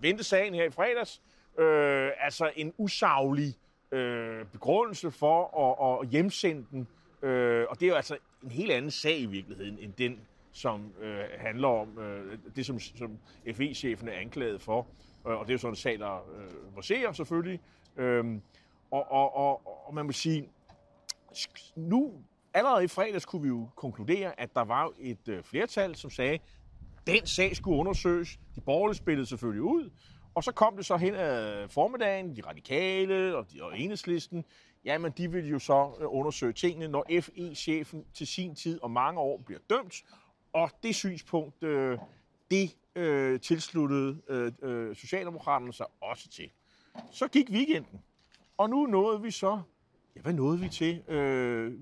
ventet 0.00 0.26
sagen 0.26 0.54
her 0.54 0.64
i 0.64 0.70
fredags, 0.70 1.22
øh, 1.60 2.10
altså 2.20 2.50
en 2.56 2.72
usaglig 2.78 3.54
øh, 3.92 4.46
begrundelse 4.46 5.10
for 5.10 5.58
at, 5.58 6.02
at 6.02 6.08
hjemsende 6.08 6.66
den. 6.70 6.88
Øh, 7.22 7.66
og 7.70 7.80
det 7.80 7.86
er 7.86 7.90
jo 7.90 7.96
altså 7.96 8.16
en 8.42 8.50
helt 8.50 8.70
anden 8.70 8.90
sag 8.90 9.20
i 9.20 9.26
virkeligheden, 9.26 9.78
end 9.78 9.92
den, 9.92 10.20
som 10.52 10.92
øh, 11.00 11.24
handler 11.38 11.68
om 11.68 11.98
øh, 11.98 12.38
det, 12.56 12.66
som, 12.66 12.78
som 12.78 13.18
FE-chefen 13.54 14.08
er 14.08 14.12
anklaget 14.12 14.62
for. 14.62 14.86
Øh, 15.26 15.32
og 15.32 15.46
det 15.46 15.50
er 15.50 15.54
jo 15.54 15.58
sådan 15.58 15.72
en 15.72 15.76
sag, 15.76 15.98
der 15.98 16.14
øh, 16.16 16.76
verserer 16.76 17.12
selvfølgelig. 17.12 17.60
Øh, 17.96 18.24
og, 18.90 19.12
og, 19.12 19.36
og, 19.36 19.86
og 19.86 19.94
man 19.94 20.06
vil 20.06 20.14
sige, 20.14 20.48
nu 21.76 22.12
allerede 22.54 22.84
i 22.84 22.88
fredags 22.88 23.24
kunne 23.24 23.42
vi 23.42 23.48
jo 23.48 23.68
konkludere, 23.76 24.40
at 24.40 24.54
der 24.54 24.64
var 24.64 24.92
et 24.98 25.28
øh, 25.28 25.42
flertal, 25.42 25.96
som 25.96 26.10
sagde, 26.10 26.38
den 27.06 27.26
sag 27.26 27.56
skulle 27.56 27.78
undersøges. 27.78 28.38
De 28.54 28.60
borgerlige 28.60 28.96
spillede 28.96 29.26
selvfølgelig 29.26 29.62
ud. 29.62 29.90
Og 30.34 30.44
så 30.44 30.52
kom 30.52 30.76
det 30.76 30.86
så 30.86 30.96
hen 30.96 31.14
ad 31.14 31.68
formiddagen, 31.68 32.36
de 32.36 32.42
radikale 32.46 33.36
og, 33.36 33.52
de, 33.52 33.62
og 33.62 33.78
enhedslisten, 33.78 34.44
jamen 34.84 35.12
de 35.16 35.30
vil 35.30 35.48
jo 35.48 35.58
så 35.58 35.92
øh, 36.00 36.06
undersøge 36.08 36.52
tingene, 36.52 36.88
når 36.88 37.06
FE-chefen 37.20 38.04
til 38.14 38.26
sin 38.26 38.54
tid 38.54 38.80
og 38.82 38.90
mange 38.90 39.20
år 39.20 39.42
bliver 39.46 39.60
dømt. 39.70 39.94
Og 40.52 40.70
det 40.82 40.94
synspunkt, 40.94 41.62
øh, 41.62 41.98
det 42.50 42.76
øh, 42.94 43.40
tilsluttede 43.40 44.20
øh, 44.28 44.52
øh, 44.62 44.96
Socialdemokraterne 44.96 45.72
sig 45.72 45.86
også 46.00 46.28
til. 46.28 46.50
Så 47.10 47.28
gik 47.28 47.50
weekenden, 47.50 48.00
og 48.58 48.70
nu 48.70 48.86
nåede 48.86 49.22
vi 49.22 49.30
så, 49.30 49.60
ja 50.16 50.20
hvad 50.20 50.32
nåede 50.32 50.60
vi 50.60 50.68
til? 50.68 51.08
Øh, 51.08 51.78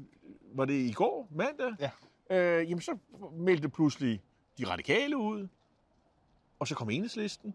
var 0.54 0.64
det 0.64 0.74
i 0.74 0.92
går, 0.92 1.28
mandag? 1.30 1.74
Ja. 1.80 1.90
Øh, 2.30 2.70
jamen 2.70 2.80
så 2.80 2.98
meldte 3.32 3.68
pludselig 3.68 4.22
de 4.58 4.68
radikale 4.70 5.16
ud, 5.16 5.48
og 6.58 6.68
så 6.68 6.74
kom 6.74 6.90
enhedslisten, 6.90 7.54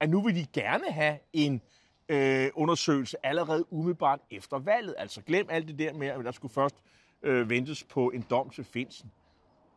at 0.00 0.10
nu 0.10 0.22
vil 0.22 0.34
de 0.34 0.46
gerne 0.52 0.92
have 0.92 1.18
en 1.32 1.62
øh, 2.08 2.50
undersøgelse 2.54 3.26
allerede 3.26 3.72
umiddelbart 3.72 4.20
efter 4.30 4.58
valget. 4.58 4.94
Altså 4.98 5.22
glem 5.22 5.46
alt 5.50 5.68
det 5.68 5.78
der 5.78 5.92
med, 5.92 6.06
at 6.06 6.24
der 6.24 6.32
skulle 6.32 6.54
først 6.54 6.76
øh, 7.22 7.50
ventes 7.50 7.84
på 7.84 8.10
en 8.10 8.24
dom 8.30 8.50
til 8.50 8.64
Finsen. 8.64 9.12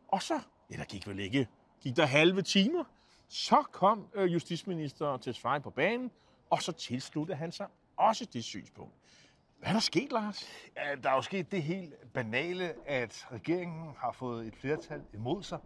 Og 0.07 0.21
så, 0.21 0.39
ja, 0.71 0.75
der 0.75 0.83
gik 0.83 1.07
vel 1.07 1.19
ikke, 1.19 1.47
gik 1.81 1.95
der 1.95 2.05
halve 2.05 2.41
timer, 2.41 2.83
så 3.27 3.63
kom 3.71 4.07
øh, 4.15 4.33
justitsminister 4.33 5.17
til 5.17 5.33
Svein 5.33 5.62
på 5.62 5.69
banen, 5.69 6.12
og 6.50 6.62
så 6.62 6.71
tilsluttede 6.71 7.38
han 7.38 7.51
sig 7.51 7.67
også 7.97 8.25
det 8.33 8.43
synspunkt. 8.43 8.93
Hvad 9.59 9.69
er 9.69 9.74
der 9.74 9.79
sket, 9.79 10.12
Lars? 10.12 10.45
Ja, 10.75 10.95
der 11.03 11.09
er 11.09 11.15
jo 11.15 11.21
sket 11.21 11.51
det 11.51 11.63
helt 11.63 12.13
banale, 12.13 12.89
at 12.89 13.27
regeringen 13.31 13.95
har 13.97 14.12
fået 14.12 14.47
et 14.47 14.55
flertal 14.55 15.01
imod 15.13 15.43
sig, 15.43 15.59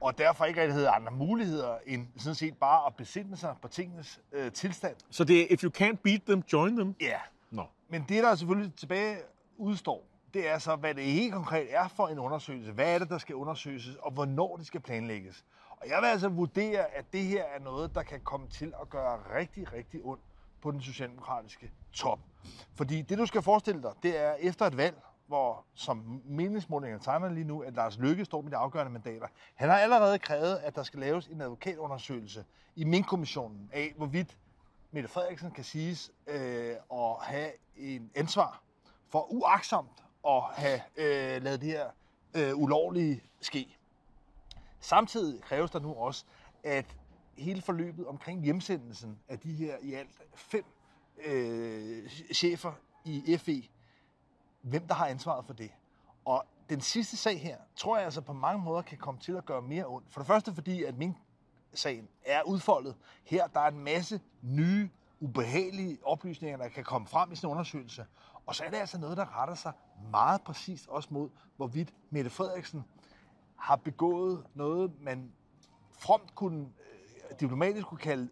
og 0.00 0.18
derfor 0.18 0.44
ikke 0.44 0.60
rigtig 0.60 0.74
havde 0.74 0.88
andre 0.88 1.12
muligheder 1.12 1.78
end 1.86 2.06
sådan 2.16 2.34
set 2.34 2.56
bare 2.56 2.86
at 2.86 2.94
besinde 2.96 3.36
sig 3.36 3.56
på 3.62 3.68
tingenes 3.68 4.20
øh, 4.32 4.52
tilstand. 4.52 4.96
Så 5.10 5.24
det 5.24 5.40
er, 5.40 5.46
if 5.50 5.64
you 5.64 5.70
can't 5.78 5.96
beat 6.02 6.22
them, 6.26 6.42
join 6.52 6.76
them? 6.76 6.94
Ja, 7.00 7.18
Nå. 7.50 7.62
men 7.88 8.04
det 8.08 8.22
der 8.22 8.34
selvfølgelig 8.34 8.74
tilbage 8.74 9.16
udstår, 9.56 10.04
det 10.34 10.48
er 10.48 10.58
så, 10.58 10.76
hvad 10.76 10.94
det 10.94 11.04
helt 11.04 11.32
konkret 11.32 11.74
er 11.74 11.88
for 11.88 12.08
en 12.08 12.18
undersøgelse. 12.18 12.72
Hvad 12.72 12.94
er 12.94 12.98
det, 12.98 13.08
der 13.08 13.18
skal 13.18 13.34
undersøges, 13.34 13.88
og 14.02 14.12
hvornår 14.12 14.56
det 14.56 14.66
skal 14.66 14.80
planlægges. 14.80 15.44
Og 15.70 15.88
jeg 15.88 15.98
vil 16.02 16.06
altså 16.06 16.28
vurdere, 16.28 16.96
at 16.96 17.12
det 17.12 17.24
her 17.24 17.42
er 17.42 17.60
noget, 17.60 17.94
der 17.94 18.02
kan 18.02 18.20
komme 18.20 18.48
til 18.48 18.72
at 18.82 18.90
gøre 18.90 19.18
rigtig, 19.36 19.72
rigtig 19.72 20.00
ondt 20.04 20.22
på 20.62 20.70
den 20.70 20.80
socialdemokratiske 20.80 21.70
top. 21.92 22.18
Fordi 22.74 23.02
det, 23.02 23.18
du 23.18 23.26
skal 23.26 23.42
forestille 23.42 23.82
dig, 23.82 23.92
det 24.02 24.18
er 24.18 24.34
efter 24.34 24.66
et 24.66 24.76
valg, 24.76 24.96
hvor 25.28 25.64
som 25.74 26.22
meningsmålingerne 26.24 27.04
tegner 27.04 27.28
lige 27.28 27.44
nu, 27.44 27.62
at 27.62 27.74
Lars 27.74 27.98
Løkke 27.98 28.24
står 28.24 28.40
med 28.42 28.50
de 28.50 28.56
afgørende 28.56 28.92
mandater. 28.92 29.26
Han 29.54 29.68
har 29.68 29.78
allerede 29.78 30.18
krævet, 30.18 30.56
at 30.56 30.74
der 30.74 30.82
skal 30.82 31.00
laves 31.00 31.26
en 31.26 31.40
advokatundersøgelse 31.40 32.44
i 32.76 32.84
Mink-kommissionen 32.84 33.70
af, 33.72 33.92
hvorvidt 33.96 34.36
Mette 34.90 35.08
Frederiksen 35.08 35.50
kan 35.50 35.64
siges 35.64 36.10
øh, 36.26 36.74
at 36.92 37.16
have 37.20 37.50
en 37.76 38.10
ansvar 38.14 38.62
for 39.08 39.32
uaksomt 39.32 40.04
at 40.26 40.42
have 40.42 40.80
øh, 40.96 41.42
lavet 41.42 41.60
det 41.60 41.68
her 41.68 41.90
øh, 42.34 42.56
ulovlige 42.56 43.22
ske. 43.40 43.78
Samtidig 44.80 45.42
kræves 45.42 45.70
der 45.70 45.80
nu 45.80 45.94
også, 45.94 46.24
at 46.64 46.96
hele 47.38 47.62
forløbet 47.62 48.06
omkring 48.06 48.44
hjemsendelsen 48.44 49.18
af 49.28 49.38
de 49.38 49.52
her 49.52 49.76
i 49.82 49.94
alt 49.94 50.10
fem 50.34 50.64
øh, 51.24 52.08
chefer 52.34 52.72
i 53.04 53.36
FE, 53.36 53.62
hvem 54.60 54.86
der 54.86 54.94
har 54.94 55.06
ansvaret 55.06 55.44
for 55.44 55.52
det. 55.52 55.70
Og 56.24 56.44
den 56.70 56.80
sidste 56.80 57.16
sag 57.16 57.40
her, 57.40 57.56
tror 57.76 57.96
jeg 57.96 58.04
altså 58.04 58.20
på 58.20 58.32
mange 58.32 58.64
måder 58.64 58.82
kan 58.82 58.98
komme 58.98 59.20
til 59.20 59.32
at 59.32 59.44
gøre 59.44 59.62
mere 59.62 59.86
ondt. 59.86 60.12
For 60.12 60.20
det 60.20 60.26
første 60.26 60.54
fordi, 60.54 60.84
at 60.84 60.98
min 60.98 61.16
sagen 61.74 62.08
er 62.26 62.42
udfoldet. 62.42 62.96
Her 63.24 63.46
der 63.46 63.60
er 63.60 63.68
en 63.68 63.78
masse 63.78 64.20
nye, 64.42 64.90
ubehagelige 65.20 65.98
oplysninger, 66.02 66.58
der 66.58 66.68
kan 66.68 66.84
komme 66.84 67.06
frem 67.06 67.32
i 67.32 67.36
sådan 67.36 67.48
en 67.48 67.50
undersøgelse. 67.50 68.06
Og 68.46 68.54
så 68.54 68.64
er 68.64 68.70
det 68.70 68.76
altså 68.76 68.98
noget, 68.98 69.16
der 69.16 69.40
retter 69.40 69.54
sig 69.54 69.72
meget 70.10 70.42
præcist 70.42 70.88
også 70.88 71.08
mod, 71.12 71.30
hvorvidt 71.56 71.94
Mette 72.10 72.30
Frederiksen 72.30 72.84
har 73.56 73.76
begået 73.76 74.46
noget, 74.54 74.92
man 75.00 75.32
fromt 75.92 76.34
kunne, 76.34 76.60
øh, 76.60 77.40
diplomatisk 77.40 77.86
kunne 77.86 77.98
kalde 77.98 78.28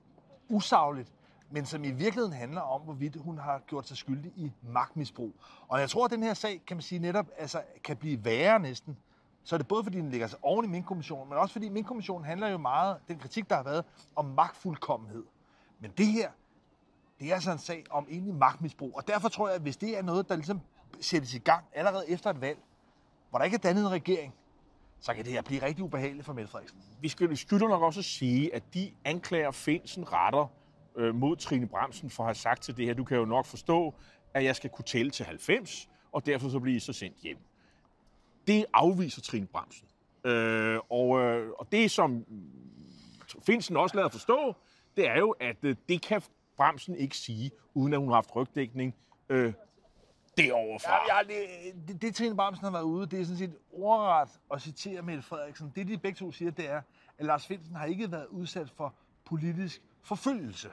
usagligt, 0.48 1.12
men 1.50 1.66
som 1.66 1.84
i 1.84 1.90
virkeligheden 1.90 2.32
handler 2.32 2.60
om, 2.60 2.80
hvorvidt 2.80 3.16
hun 3.16 3.38
har 3.38 3.62
gjort 3.66 3.88
sig 3.88 3.96
skyldig 3.96 4.32
i 4.36 4.52
magtmisbrug. 4.62 5.32
Og 5.68 5.80
jeg 5.80 5.90
tror, 5.90 6.04
at 6.04 6.10
den 6.10 6.22
her 6.22 6.34
sag, 6.34 6.62
kan 6.66 6.76
man 6.76 6.82
sige 6.82 6.98
netop, 6.98 7.26
altså, 7.38 7.62
kan 7.84 7.96
blive 7.96 8.24
værre 8.24 8.58
næsten. 8.58 8.96
Så 9.44 9.56
er 9.56 9.58
det 9.58 9.68
både 9.68 9.84
fordi, 9.84 9.98
den 9.98 10.10
ligger 10.10 10.26
sig 10.26 10.38
oven 10.42 10.64
i 10.64 10.68
minkkommissionen, 10.68 11.28
men 11.28 11.38
også 11.38 11.52
fordi 11.52 11.68
minkkommissionen 11.68 12.24
handler 12.24 12.48
jo 12.48 12.58
meget, 12.58 12.96
den 13.08 13.18
kritik, 13.18 13.50
der 13.50 13.56
har 13.56 13.62
været, 13.62 13.84
om 14.16 14.24
magtfuldkommenhed. 14.24 15.24
Men 15.80 15.90
det 15.98 16.06
her, 16.06 16.30
det 17.20 17.30
er 17.30 17.34
altså 17.34 17.52
en 17.52 17.58
sag 17.58 17.84
om 17.90 18.06
egentlig 18.10 18.34
magtmisbrug. 18.34 18.92
Og 18.96 19.08
derfor 19.08 19.28
tror 19.28 19.48
jeg, 19.48 19.54
at 19.54 19.62
hvis 19.62 19.76
det 19.76 19.98
er 19.98 20.02
noget, 20.02 20.28
der 20.28 20.36
ligesom 20.36 20.60
sættes 21.00 21.34
i 21.34 21.38
gang 21.38 21.64
allerede 21.74 22.10
efter 22.10 22.30
et 22.30 22.40
valg, 22.40 22.58
hvor 23.30 23.38
der 23.38 23.44
ikke 23.44 23.54
er 23.54 23.58
dannet 23.58 23.82
en 23.82 23.90
regering, 23.90 24.34
så 25.00 25.14
kan 25.14 25.24
det 25.24 25.32
her 25.32 25.42
blive 25.42 25.62
rigtig 25.62 25.84
ubehageligt 25.84 26.26
for 26.26 26.32
Mette 26.32 26.50
Frederiksen. 26.50 26.78
Vi 27.00 27.08
skal 27.08 27.36
skylder 27.36 27.68
nok 27.68 27.82
også 27.82 28.00
at 28.00 28.04
sige, 28.04 28.54
at 28.54 28.62
de 28.74 28.92
anklager 29.04 29.50
Finsen 29.50 30.12
retter 30.12 30.46
øh, 30.96 31.14
mod 31.14 31.36
Trine 31.36 31.68
Bremsen 31.68 32.10
for 32.10 32.22
at 32.22 32.26
have 32.26 32.34
sagt 32.34 32.62
til 32.62 32.76
det 32.76 32.86
her, 32.86 32.94
du 32.94 33.04
kan 33.04 33.16
jo 33.16 33.24
nok 33.24 33.46
forstå, 33.46 33.94
at 34.34 34.44
jeg 34.44 34.56
skal 34.56 34.70
kunne 34.70 34.84
tælle 34.84 35.10
til 35.10 35.26
90, 35.26 35.88
og 36.12 36.26
derfor 36.26 36.48
så 36.48 36.58
bliver 36.58 36.76
I 36.76 36.80
så 36.80 36.92
sendt 36.92 37.16
hjem. 37.22 37.38
Det 38.46 38.64
afviser 38.72 39.22
Trine 39.22 39.46
Bremsen. 39.46 39.88
Øh, 40.24 40.80
og, 40.90 41.20
øh, 41.20 41.50
og 41.58 41.72
det, 41.72 41.90
som 41.90 42.24
Finsen 43.46 43.76
også 43.76 43.96
lader 43.96 44.08
forstå, 44.08 44.56
det 44.96 45.08
er 45.08 45.18
jo, 45.18 45.30
at 45.30 45.56
øh, 45.62 45.76
det 45.88 46.02
kan 46.02 46.22
Bremsen 46.56 46.96
ikke 46.96 47.16
sige, 47.16 47.50
uden 47.74 47.92
at 47.92 47.98
hun 47.98 48.08
har 48.08 48.14
haft 48.14 48.36
rygdækning 48.36 48.94
øh, 49.28 49.52
deroverfra. 50.36 50.92
Ja, 50.92 51.16
ja, 51.16 51.22
det, 51.22 51.88
det, 51.88 52.02
det 52.02 52.14
Trine 52.14 52.36
Bramsen 52.36 52.64
har 52.64 52.70
været 52.70 52.82
ude, 52.82 53.06
det 53.06 53.20
er 53.20 53.24
sådan 53.24 53.38
set 53.38 53.56
ordret 53.72 54.28
at 54.54 54.62
citere 54.62 55.02
Mette 55.02 55.22
Frederiksen. 55.22 55.72
Det, 55.76 55.88
de 55.88 55.98
begge 55.98 56.16
to 56.16 56.32
siger, 56.32 56.50
det 56.50 56.70
er, 56.70 56.82
at 57.18 57.26
Lars 57.26 57.46
Finsen 57.46 57.76
har 57.76 57.86
ikke 57.86 58.12
været 58.12 58.26
udsat 58.26 58.70
for 58.70 58.94
politisk 59.24 59.82
forfølgelse. 60.02 60.68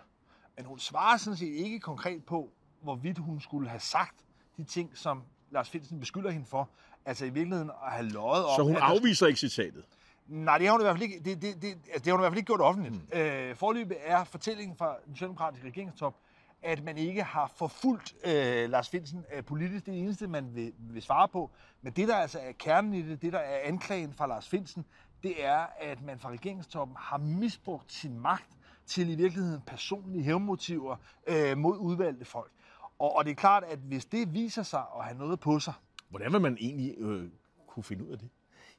Men 0.58 0.66
hun 0.66 0.80
svarer 0.80 1.18
sådan 1.18 1.38
set 1.38 1.54
ikke 1.54 1.80
konkret 1.80 2.26
på, 2.26 2.50
hvorvidt 2.82 3.18
hun 3.18 3.40
skulle 3.42 3.70
have 3.70 3.80
sagt 3.80 4.16
de 4.58 4.64
ting, 4.64 4.98
som 4.98 5.24
Lars 5.52 5.70
Finsen 5.70 6.00
beskylder 6.00 6.30
hende 6.32 6.46
for. 6.46 6.70
Altså 7.06 7.26
i 7.26 7.30
virkeligheden 7.30 7.72
at 7.86 7.92
have 7.92 8.10
løjet 8.10 8.46
om... 8.46 8.52
Så 8.56 8.64
hun 8.64 8.76
at 8.76 8.82
der- 8.82 8.88
afviser 8.88 9.28
ikke 9.28 9.40
citatet. 9.40 9.84
Nej, 10.28 10.58
det 10.58 10.68
har 10.68 10.72
hun 10.72 10.82
i 10.82 10.84
hvert 10.84 10.96
fald 10.98 11.04
ikke, 11.04 11.20
det, 11.20 11.42
det, 11.42 11.62
det, 11.62 11.68
altså, 11.68 11.86
det 11.94 12.06
har 12.06 12.12
hun 12.12 12.20
i 12.20 12.24
hvert 12.24 12.32
fald 12.32 12.38
ikke 12.38 12.48
gjort 12.48 12.62
offentligt. 12.62 12.96
Mm. 13.14 13.20
Øh, 13.20 13.56
forløbet 13.56 13.98
er 14.02 14.24
fortællingen 14.24 14.78
fra 14.78 14.96
den 15.06 15.16
socialdemokratiske 15.16 15.68
regeringstop, 15.68 16.16
at 16.62 16.84
man 16.84 16.98
ikke 16.98 17.24
har 17.24 17.52
forfulgt 17.56 18.16
øh, 18.26 18.70
Lars 18.70 18.90
Finsen 18.90 19.26
øh, 19.34 19.44
politisk. 19.44 19.86
Det 19.86 19.92
er 19.92 19.96
det 19.96 20.04
eneste, 20.04 20.28
man 20.28 20.56
vil, 20.56 20.74
vil 20.78 21.02
svare 21.02 21.28
på. 21.28 21.52
Men 21.82 21.94
det, 21.94 22.08
der 22.08 22.16
altså 22.16 22.40
er 22.40 22.52
kernen 22.52 22.94
i 22.94 23.02
det, 23.02 23.22
det, 23.22 23.34
der 23.34 23.40
er 23.40 23.60
anklagen 23.68 24.14
fra 24.14 24.28
Lars 24.28 24.50
Finsen, 24.50 24.86
det 25.24 25.46
er, 25.46 25.66
at 25.80 26.02
man 26.02 26.20
fra 26.20 26.30
regeringstoppen 26.30 26.98
har 27.00 27.18
misbrugt 27.18 27.94
sin 27.94 28.20
magt 28.20 28.50
til 28.86 29.10
i 29.10 29.16
virkeligheden 29.16 29.62
personlige 29.68 30.24
hævnmotiver 30.24 30.96
øh, 31.28 31.58
mod 31.58 31.78
udvalgte 31.78 32.26
folk. 32.26 32.52
Og, 33.00 33.16
og 33.16 33.26
det 33.26 33.32
er 33.32 33.36
klart, 33.36 33.64
at 33.64 33.80
hvis 33.80 34.06
det 34.06 34.34
viser 34.34 34.64
sig 34.64 34.84
at 35.00 35.06
have 35.06 35.18
noget 35.18 35.40
på 35.40 35.60
sig, 35.60 35.74
Hvordan 36.10 36.34
vil 36.34 36.42
man 36.42 36.58
egentlig 36.60 36.96
øh, 36.98 37.30
kunne 37.68 37.84
finde 37.84 38.06
ud 38.06 38.12
af 38.12 38.20
det? 38.20 38.30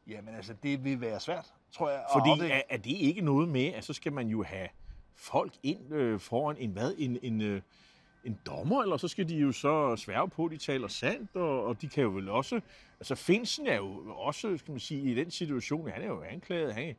jamen 0.06 0.34
altså, 0.34 0.54
det 0.62 0.84
vil 0.84 1.00
være 1.00 1.20
svært, 1.20 1.54
tror 1.72 1.90
jeg. 1.90 1.98
at 1.98 2.06
Fordi 2.12 2.30
afdække. 2.30 2.54
er, 2.54 2.62
er 2.70 2.76
det 2.76 2.90
ikke 2.90 3.20
noget 3.20 3.48
med, 3.48 3.66
at 3.66 3.84
så 3.84 3.92
skal 3.92 4.12
man 4.12 4.28
jo 4.28 4.42
have 4.42 4.68
folk 5.14 5.52
ind 5.62 5.94
øh, 5.94 6.20
foran 6.20 6.56
en 6.56 6.70
hvad? 6.70 6.94
En, 6.98 7.18
en, 7.22 7.40
øh, 7.40 7.62
en 8.24 8.38
dommer, 8.46 8.82
eller 8.82 8.96
så 8.96 9.08
skal 9.08 9.28
de 9.28 9.36
jo 9.36 9.52
så 9.52 9.96
sværge 9.96 10.28
på, 10.28 10.44
at 10.44 10.50
de 10.50 10.56
taler 10.56 10.88
sandt, 10.88 11.36
og, 11.36 11.64
og 11.64 11.82
de 11.82 11.88
kan 11.88 12.02
jo 12.02 12.08
vel 12.10 12.28
også... 12.28 12.60
Altså, 13.00 13.14
Finsen 13.14 13.66
er 13.66 13.76
jo 13.76 14.14
også, 14.16 14.56
skal 14.56 14.70
man 14.70 14.80
sige, 14.80 15.10
i 15.10 15.14
den 15.14 15.30
situation, 15.30 15.88
han 15.90 16.02
er 16.02 16.06
jo 16.06 16.22
anklaget, 16.22 16.74
han, 16.74 16.94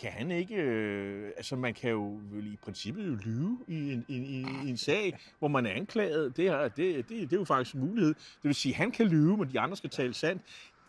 kan 0.00 0.12
han 0.12 0.30
ikke... 0.30 0.54
Øh, 0.54 1.32
altså, 1.36 1.56
man 1.56 1.74
kan 1.74 1.90
jo 1.90 2.20
vel 2.32 2.52
i 2.52 2.56
princippet 2.56 3.08
jo 3.08 3.14
lyve 3.14 3.58
i 3.68 3.92
en, 3.92 4.04
i, 4.08 4.16
i, 4.16 4.46
i 4.64 4.68
en 4.68 4.76
sag, 4.76 5.18
hvor 5.38 5.48
man 5.48 5.66
er 5.66 5.70
anklaget. 5.70 6.36
Det, 6.36 6.44
her, 6.44 6.68
det, 6.68 7.08
det, 7.08 7.08
det 7.08 7.32
er 7.32 7.36
jo 7.36 7.44
faktisk 7.44 7.74
en 7.74 7.80
mulighed. 7.80 8.14
Det 8.14 8.44
vil 8.44 8.54
sige, 8.54 8.74
han 8.74 8.90
kan 8.90 9.06
lyve, 9.06 9.36
men 9.36 9.52
de 9.52 9.60
andre 9.60 9.76
skal 9.76 9.90
tale 9.90 10.14
sandt. 10.14 10.42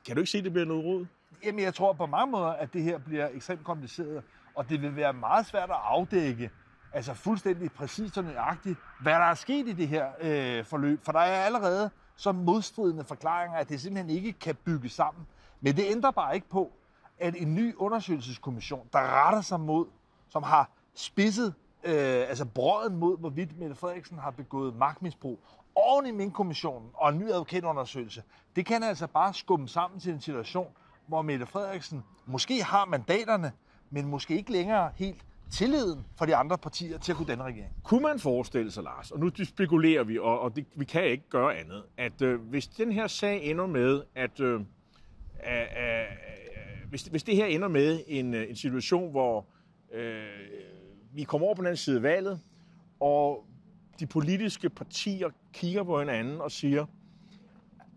Kan 0.05 0.15
du 0.15 0.21
ikke 0.21 0.31
se, 0.31 0.37
at 0.37 0.43
det 0.43 0.53
bliver 0.53 0.65
noget 0.65 0.85
råd? 0.85 1.05
Jamen, 1.45 1.63
jeg 1.63 1.73
tror 1.73 1.93
på 1.93 2.05
mange 2.05 2.31
måder, 2.31 2.47
at 2.47 2.73
det 2.73 2.83
her 2.83 2.97
bliver 2.97 3.29
ekstremt 3.33 3.63
kompliceret, 3.63 4.23
og 4.55 4.69
det 4.69 4.81
vil 4.81 4.95
være 4.95 5.13
meget 5.13 5.45
svært 5.45 5.69
at 5.69 5.75
afdække, 5.83 6.49
altså 6.93 7.13
fuldstændig 7.13 7.71
præcist 7.71 8.17
og 8.17 8.23
nøjagtigt, 8.23 8.79
hvad 9.01 9.13
der 9.13 9.19
er 9.19 9.33
sket 9.33 9.67
i 9.67 9.73
det 9.73 9.87
her 9.87 10.07
øh, 10.21 10.65
forløb. 10.65 10.99
For 11.03 11.11
der 11.11 11.19
er 11.19 11.45
allerede 11.45 11.89
så 12.15 12.31
modstridende 12.31 13.03
forklaringer, 13.03 13.57
at 13.57 13.69
det 13.69 13.81
simpelthen 13.81 14.15
ikke 14.15 14.33
kan 14.33 14.55
bygges 14.65 14.91
sammen. 14.91 15.27
Men 15.61 15.75
det 15.75 15.85
ændrer 15.87 16.11
bare 16.11 16.35
ikke 16.35 16.49
på, 16.49 16.71
at 17.19 17.35
en 17.37 17.55
ny 17.55 17.75
undersøgelseskommission, 17.75 18.87
der 18.93 18.99
retter 18.99 19.41
sig 19.41 19.59
mod, 19.59 19.85
som 20.29 20.43
har 20.43 20.69
spidset, 20.95 21.53
øh, 21.83 21.93
altså 22.29 22.45
brøden 22.45 22.97
mod, 22.97 23.17
hvorvidt 23.17 23.59
Mette 23.59 23.75
Frederiksen 23.75 24.17
har 24.17 24.31
begået 24.31 24.75
magtmisbrug, 24.75 25.39
oven 25.75 26.05
i 26.05 26.11
min 26.11 26.31
kommissionen 26.31 26.89
og 26.93 27.09
en 27.09 27.19
ny 27.19 27.31
advokatundersøgelse, 27.31 28.23
det 28.55 28.65
kan 28.65 28.83
altså 28.83 29.07
bare 29.07 29.33
skumme 29.33 29.67
sammen 29.67 29.99
til 29.99 30.13
en 30.13 30.21
situation, 30.21 30.67
hvor 31.07 31.21
Mette 31.21 31.45
Frederiksen 31.45 32.03
måske 32.25 32.63
har 32.63 32.85
mandaterne, 32.85 33.51
men 33.89 34.05
måske 34.05 34.37
ikke 34.37 34.51
længere 34.51 34.91
helt 34.95 35.25
tilliden 35.51 36.05
for 36.17 36.25
de 36.25 36.35
andre 36.35 36.57
partier 36.57 36.97
til 36.97 37.11
at 37.11 37.15
kunne 37.17 37.27
danne 37.27 37.43
regering. 37.43 37.71
Kunne 37.83 38.01
man 38.01 38.19
forestille 38.19 38.71
sig, 38.71 38.83
Lars, 38.83 39.11
og 39.11 39.19
nu 39.19 39.31
spekulerer 39.43 40.03
vi, 40.03 40.19
og, 40.19 40.39
og 40.39 40.55
det, 40.55 40.65
vi 40.75 40.85
kan 40.85 41.03
ikke 41.03 41.29
gøre 41.29 41.57
andet, 41.57 41.83
at 41.97 42.21
øh, 42.21 42.41
hvis 42.41 42.67
den 42.67 42.91
her 42.91 43.07
sag 43.07 43.43
ender 43.43 43.65
med, 43.67 44.03
at 44.15 44.39
øh, 44.39 44.59
øh, 44.59 44.65
hvis, 46.89 47.03
hvis 47.03 47.23
det 47.23 47.35
her 47.35 47.45
ender 47.45 47.67
med 47.67 48.03
en, 48.07 48.33
øh, 48.33 48.49
en 48.49 48.55
situation, 48.55 49.11
hvor 49.11 49.45
øh, 49.93 50.23
vi 51.13 51.23
kommer 51.23 51.47
over 51.47 51.55
på 51.55 51.61
den 51.61 51.67
anden 51.67 51.77
side 51.77 51.95
af 51.95 52.03
valget, 52.03 52.39
og 52.99 53.45
de 53.99 54.07
politiske 54.07 54.69
partier 54.69 55.29
kigger 55.53 55.83
på 55.83 55.99
hinanden 55.99 56.41
og 56.41 56.51
siger, 56.51 56.85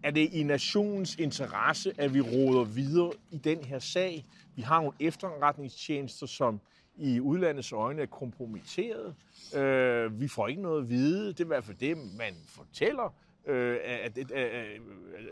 er 0.02 0.11
det 0.11 0.35
i 0.35 0.42
nationens 0.42 1.16
interesse, 1.16 1.92
at 1.99 2.14
vi 2.14 2.20
råder 2.20 2.64
videre 2.64 3.12
i 3.30 3.38
den 3.38 3.64
her 3.64 3.78
sag? 3.78 4.26
Vi 4.56 4.62
har 4.62 4.80
nogle 4.80 4.92
efterretningstjenester, 5.00 6.26
som 6.26 6.61
i 6.97 7.20
udlandets 7.20 7.73
øjne 7.73 8.02
er 8.02 8.06
kompromitteret. 8.06 9.14
Øh, 9.56 10.20
vi 10.20 10.28
får 10.28 10.49
ikke 10.49 10.62
noget 10.62 10.82
at 10.82 10.88
vide. 10.88 11.28
Det 11.28 11.40
er 11.40 11.44
i 11.44 11.47
hvert 11.47 11.64
fald 11.64 11.76
det, 11.76 11.97
man 11.97 12.35
fortæller. 12.47 13.14
Øh, 13.47 13.78
at, 13.85 14.18
at, 14.18 14.30
at, 14.30 14.30
at, 14.32 14.80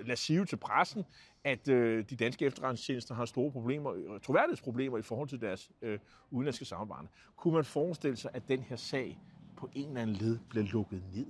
lad 0.07 0.17
sige 0.17 0.45
til 0.45 0.57
pressen, 0.57 1.05
at 1.45 1.69
øh, 1.69 2.05
de 2.11 2.17
danske 2.17 2.47
efterretningstjenester 2.47 3.15
har 3.15 3.25
store 3.25 3.51
problemer, 3.51 3.93
øh, 3.95 4.21
troværdighedsproblemer 4.21 4.99
i 4.99 5.03
forhold 5.03 5.29
til 5.29 5.41
deres 5.41 5.71
øh, 5.83 5.99
udenlandske 6.31 6.65
samarbejde. 6.65 7.09
Kunne 7.37 7.55
man 7.55 7.65
forestille 7.65 8.17
sig, 8.17 8.31
at 8.35 8.49
den 8.49 8.63
her 8.63 8.77
sag 8.77 9.19
på 9.57 9.71
en 9.75 9.89
eller 9.89 10.03
anden 10.03 10.17
led 10.17 10.39
bliver 10.49 10.67
lukket 10.67 11.03
ned? 11.15 11.27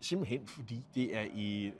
Simpelthen 0.00 0.46
fordi 0.46 0.84
det 0.94 1.16
er 1.16 1.24
i 1.34 1.72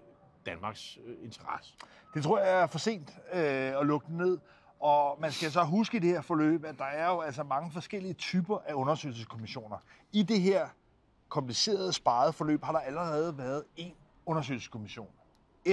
Danmarks 0.46 0.98
øh, 1.06 1.24
interesse. 1.24 1.74
Det 2.14 2.22
tror 2.22 2.38
jeg 2.38 2.62
er 2.62 2.66
for 2.66 2.78
sent 2.78 3.10
øh, 3.32 3.80
at 3.80 3.86
lukke 3.86 4.06
den 4.06 4.16
ned. 4.16 4.38
Og 4.80 5.20
man 5.20 5.32
skal 5.32 5.50
så 5.50 5.62
huske 5.64 5.96
i 5.96 6.00
det 6.00 6.10
her 6.10 6.20
forløb, 6.20 6.64
at 6.64 6.78
der 6.78 6.84
er 6.84 7.08
jo 7.08 7.20
altså 7.20 7.42
mange 7.42 7.70
forskellige 7.70 8.14
typer 8.14 8.58
af 8.66 8.74
undersøgelseskommissioner. 8.74 9.76
I 10.12 10.22
det 10.22 10.40
her 10.40 10.68
komplicerede, 11.28 11.92
sparede 11.92 12.32
forløb 12.32 12.64
har 12.64 12.72
der 12.72 12.78
allerede 12.78 13.38
været 13.38 13.64
en 13.76 13.94
undersøgelseskommission, 14.26 15.08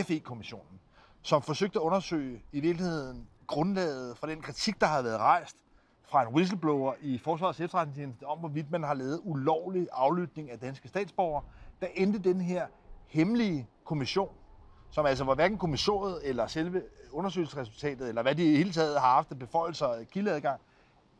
FE-kommissionen, 0.03 0.79
som 1.21 1.41
forsøgte 1.41 1.79
at 1.79 1.83
undersøge 1.83 2.43
i 2.51 2.59
virkeligheden 2.59 3.27
grundlaget 3.47 4.17
for 4.17 4.27
den 4.27 4.41
kritik, 4.41 4.81
der 4.81 4.87
har 4.87 5.01
været 5.01 5.19
rejst 5.19 5.57
fra 6.03 6.21
en 6.21 6.33
whistleblower 6.33 6.93
i 7.01 7.17
Forsvarets 7.17 7.59
efterretningstjeneste 7.59 8.23
om, 8.23 8.39
hvorvidt 8.39 8.71
man 8.71 8.83
har 8.83 8.93
lavet 8.93 9.19
ulovlig 9.23 9.87
aflytning 9.91 10.51
af 10.51 10.59
danske 10.59 10.87
statsborgere. 10.87 11.43
Der 11.81 11.87
endte 11.95 12.19
den 12.19 12.41
her 12.41 12.67
hemmelige 13.07 13.67
kommission, 13.83 14.29
som 14.91 15.05
altså 15.05 15.23
var 15.23 15.35
hverken 15.35 15.57
kommissoriet 15.57 16.19
eller 16.23 16.47
selve 16.47 16.83
undersøgelsesresultatet, 17.11 18.09
eller 18.09 18.21
hvad 18.21 18.35
de 18.35 18.53
i 18.53 18.57
hele 18.57 18.71
taget 18.71 18.99
har 18.99 19.07
haft 19.13 19.31
af 19.31 19.39
beføjelser 19.39 19.85
og 19.85 20.05
kildeadgang, 20.11 20.61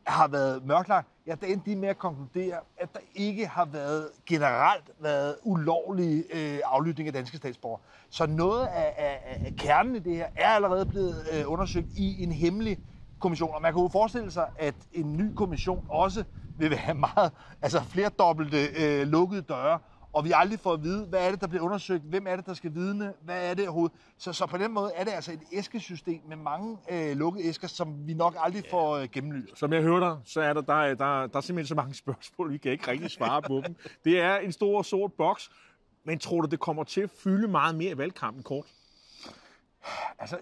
har 0.06 0.28
været 0.28 0.64
mørklagt, 0.64 1.08
ja, 1.26 1.34
der 1.34 1.46
endte 1.46 1.70
de 1.70 1.76
med 1.76 1.88
at 1.88 1.98
konkludere, 1.98 2.56
at 2.76 2.94
der 2.94 3.00
ikke 3.14 3.46
har 3.46 3.64
været 3.64 4.08
generelt 4.26 4.90
været 4.98 5.36
ulovlig 5.42 6.24
øh, 6.34 6.58
aflytning 6.64 7.06
af 7.06 7.12
danske 7.12 7.36
statsborgere. 7.36 7.80
Så 8.10 8.26
noget 8.26 8.66
af, 8.66 8.94
af, 8.96 9.38
af 9.44 9.56
kernen 9.56 9.96
i 9.96 9.98
det 9.98 10.16
her 10.16 10.26
er 10.36 10.48
allerede 10.48 10.86
blevet 10.86 11.16
øh, 11.32 11.52
undersøgt 11.52 11.88
i 11.94 12.22
en 12.22 12.32
hemmelig 12.32 12.78
kommission. 13.18 13.54
Og 13.54 13.62
man 13.62 13.72
kan 13.72 13.82
jo 13.82 13.88
forestille 13.88 14.30
sig, 14.30 14.48
at 14.58 14.74
en 14.92 15.16
ny 15.16 15.32
kommission 15.34 15.84
også 15.88 16.24
vil 16.56 16.76
have 16.76 16.98
meget, 17.16 17.32
altså 17.62 17.80
flere 17.80 18.08
dobbelte 18.08 18.66
øh, 18.84 19.06
lukkede 19.06 19.42
døre, 19.42 19.78
og 20.14 20.24
vi 20.24 20.32
aldrig 20.34 20.60
får 20.60 20.72
at 20.72 20.82
vide, 20.82 21.06
hvad 21.06 21.26
er 21.26 21.30
det, 21.30 21.40
der 21.40 21.46
bliver 21.46 21.62
undersøgt, 21.64 22.02
hvem 22.02 22.26
er 22.26 22.36
det, 22.36 22.46
der 22.46 22.54
skal 22.54 22.74
vidne, 22.74 23.12
hvad 23.22 23.50
er 23.50 23.54
det 23.54 23.64
overhovedet. 23.68 23.96
Så, 24.18 24.32
så 24.32 24.46
på 24.46 24.58
den 24.58 24.72
måde 24.72 24.92
er 24.94 25.04
det 25.04 25.10
altså 25.10 25.32
et 25.32 25.40
æskesystem 25.52 26.20
med 26.28 26.36
mange 26.36 26.78
øh, 26.90 27.16
lukkede 27.16 27.44
æsker, 27.48 27.68
som 27.68 28.06
vi 28.06 28.14
nok 28.14 28.34
aldrig 28.38 28.62
får 28.70 28.96
øh, 28.96 29.08
gennemlyst. 29.12 29.58
Som 29.58 29.72
jeg 29.72 29.82
hører 29.82 30.00
dig, 30.00 30.18
så 30.24 30.40
er 30.40 30.52
der, 30.52 30.60
der, 30.60 30.74
der, 30.94 31.26
der 31.26 31.36
er 31.36 31.40
simpelthen 31.40 31.66
så 31.66 31.74
mange 31.74 31.94
spørgsmål, 32.04 32.52
vi 32.52 32.58
kan 32.58 32.72
ikke 32.72 32.90
rigtig 32.90 33.10
svare 33.10 33.42
på 33.42 33.62
dem. 33.66 33.76
Det 34.04 34.20
er 34.20 34.36
en 34.36 34.52
stor 34.52 34.82
sort 34.82 35.12
boks, 35.12 35.50
men 36.04 36.18
tror 36.18 36.40
du, 36.40 36.48
det 36.50 36.60
kommer 36.60 36.84
til 36.84 37.00
at 37.00 37.10
fylde 37.10 37.48
meget 37.48 37.74
mere 37.74 37.90
i 37.90 37.98
valgkampen 37.98 38.42
kort? 38.42 38.66
Altså, 40.18 40.38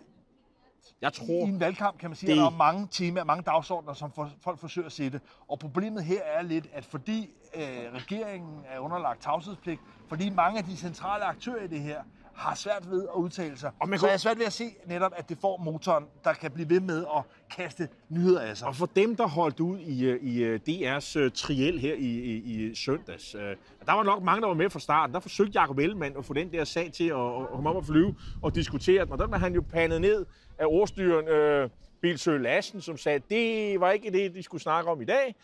Jeg 1.00 1.12
tror, 1.12 1.26
I 1.46 1.48
en 1.48 1.60
valgkamp 1.60 1.98
kan 1.98 2.10
man 2.10 2.16
sige, 2.16 2.26
det- 2.32 2.38
at 2.38 2.42
der 2.42 2.46
er 2.50 2.56
mange 2.56 2.88
temaer, 2.90 3.24
mange 3.24 3.42
dagsordner, 3.42 3.92
som 3.94 4.12
for, 4.12 4.30
folk 4.40 4.58
forsøger 4.58 4.86
at 4.86 4.92
sætte. 4.92 5.20
Og 5.48 5.58
problemet 5.58 6.04
her 6.04 6.22
er 6.22 6.42
lidt, 6.42 6.66
at 6.72 6.84
fordi 6.84 7.30
øh, 7.54 7.62
regeringen 7.94 8.60
er 8.74 8.78
underlagt 8.78 9.22
tavshedspligt, 9.22 9.80
fordi 10.08 10.30
mange 10.30 10.58
af 10.58 10.64
de 10.64 10.76
centrale 10.76 11.24
aktører 11.24 11.64
i 11.64 11.66
det 11.66 11.80
her 11.80 12.02
har 12.34 12.54
svært 12.54 12.90
ved 12.90 13.02
at 13.02 13.14
udtale 13.18 13.58
sig, 13.58 13.70
Og 13.80 13.88
man 13.88 13.98
så 13.98 14.02
kunne- 14.02 14.08
er 14.08 14.12
jeg 14.12 14.20
svært 14.20 14.38
ved 14.38 14.46
at 14.46 14.52
se 14.52 14.64
netop, 14.86 15.12
at 15.16 15.28
det 15.28 15.38
får 15.40 15.56
motoren, 15.56 16.04
der 16.24 16.32
kan 16.32 16.50
blive 16.50 16.70
ved 16.70 16.80
med 16.80 17.04
at 17.16 17.22
kaste 17.56 17.88
nyheder 18.08 18.40
af 18.40 18.56
sig. 18.56 18.68
Og 18.68 18.76
for 18.76 18.86
dem, 18.86 19.16
der 19.16 19.26
holdt 19.28 19.60
ud 19.60 19.78
i, 19.78 20.04
øh, 20.04 20.22
i 20.22 20.42
øh, 20.42 20.60
DR's 20.68 21.20
uh, 21.20 21.30
triel 21.34 21.78
her 21.80 21.94
i, 21.94 21.98
i, 22.06 22.36
i 22.70 22.74
søndags, 22.74 23.34
uh, 23.34 23.40
der 23.86 23.92
var 23.92 24.02
nok 24.02 24.22
mange, 24.22 24.40
der 24.40 24.46
var 24.48 24.54
med 24.54 24.70
fra 24.70 24.80
starten. 24.80 25.14
Der 25.14 25.20
forsøgte 25.20 25.60
Jacob 25.60 25.78
Ellemann 25.78 26.16
at 26.18 26.24
få 26.24 26.32
den 26.34 26.52
der 26.52 26.64
sag 26.64 26.92
til 26.92 27.08
at, 27.08 27.40
at 27.40 27.48
komme 27.48 27.70
op 27.70 27.76
og 27.76 27.84
flyve 27.84 28.14
og 28.42 28.54
diskutere 28.54 29.04
den. 29.04 29.12
Og 29.12 29.18
der 29.18 29.26
var 29.26 29.38
han 29.38 29.54
jo 29.54 29.60
pandet 29.72 30.00
ned 30.00 30.26
af 30.58 30.64
ordstyren 30.68 31.64
uh, 31.64 31.70
Bilsø 32.00 32.36
Lassen, 32.36 32.80
som 32.80 32.96
sagde, 32.96 33.16
at 33.16 33.22
det 33.30 33.80
var 33.80 33.90
ikke 33.90 34.10
det, 34.12 34.34
de 34.34 34.42
skulle 34.42 34.62
snakke 34.62 34.90
om 34.90 35.00
i 35.00 35.04
dag. 35.04 35.34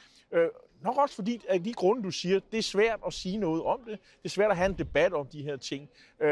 Nok 0.82 0.96
også 0.96 1.14
fordi, 1.14 1.40
af 1.48 1.64
de 1.64 1.72
grunde, 1.72 2.02
du 2.02 2.10
siger, 2.10 2.40
det 2.52 2.58
er 2.58 2.62
svært 2.62 3.00
at 3.06 3.12
sige 3.12 3.36
noget 3.36 3.62
om 3.62 3.80
det. 3.86 3.98
Det 4.00 4.24
er 4.24 4.28
svært 4.28 4.50
at 4.50 4.56
have 4.56 4.70
en 4.70 4.78
debat 4.78 5.12
om 5.12 5.26
de 5.26 5.42
her 5.42 5.56
ting. 5.56 5.88
Uh, 6.20 6.26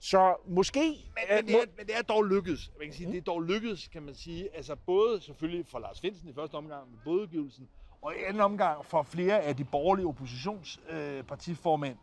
så 0.00 0.34
måske... 0.46 0.80
Men, 0.80 0.96
men, 1.36 1.46
det 1.46 1.54
er, 1.54 1.66
men 1.76 1.86
det 1.86 1.96
er 1.96 2.02
dog 2.02 2.24
lykkedes. 2.24 2.70
Man 2.78 2.88
kan 2.88 2.94
sige, 2.96 3.06
mm. 3.06 3.12
Det 3.12 3.18
er 3.18 3.24
dog 3.24 3.42
lykkedes, 3.42 3.88
kan 3.88 4.02
man 4.02 4.14
sige. 4.14 4.56
Altså 4.56 4.76
både 4.76 5.20
selvfølgelig 5.20 5.66
for 5.66 5.78
Lars 5.78 6.00
Finsen 6.00 6.28
i 6.28 6.32
første 6.32 6.54
omgang 6.54 6.90
med 6.90 6.98
bådudgivelsen, 7.04 7.68
og 8.02 8.12
i 8.14 8.16
anden 8.28 8.42
omgang 8.42 8.84
for 8.84 9.02
flere 9.02 9.40
af 9.40 9.56
de 9.56 9.64
borgerlige 9.64 10.06
oppositionspartiformænd 10.06 11.96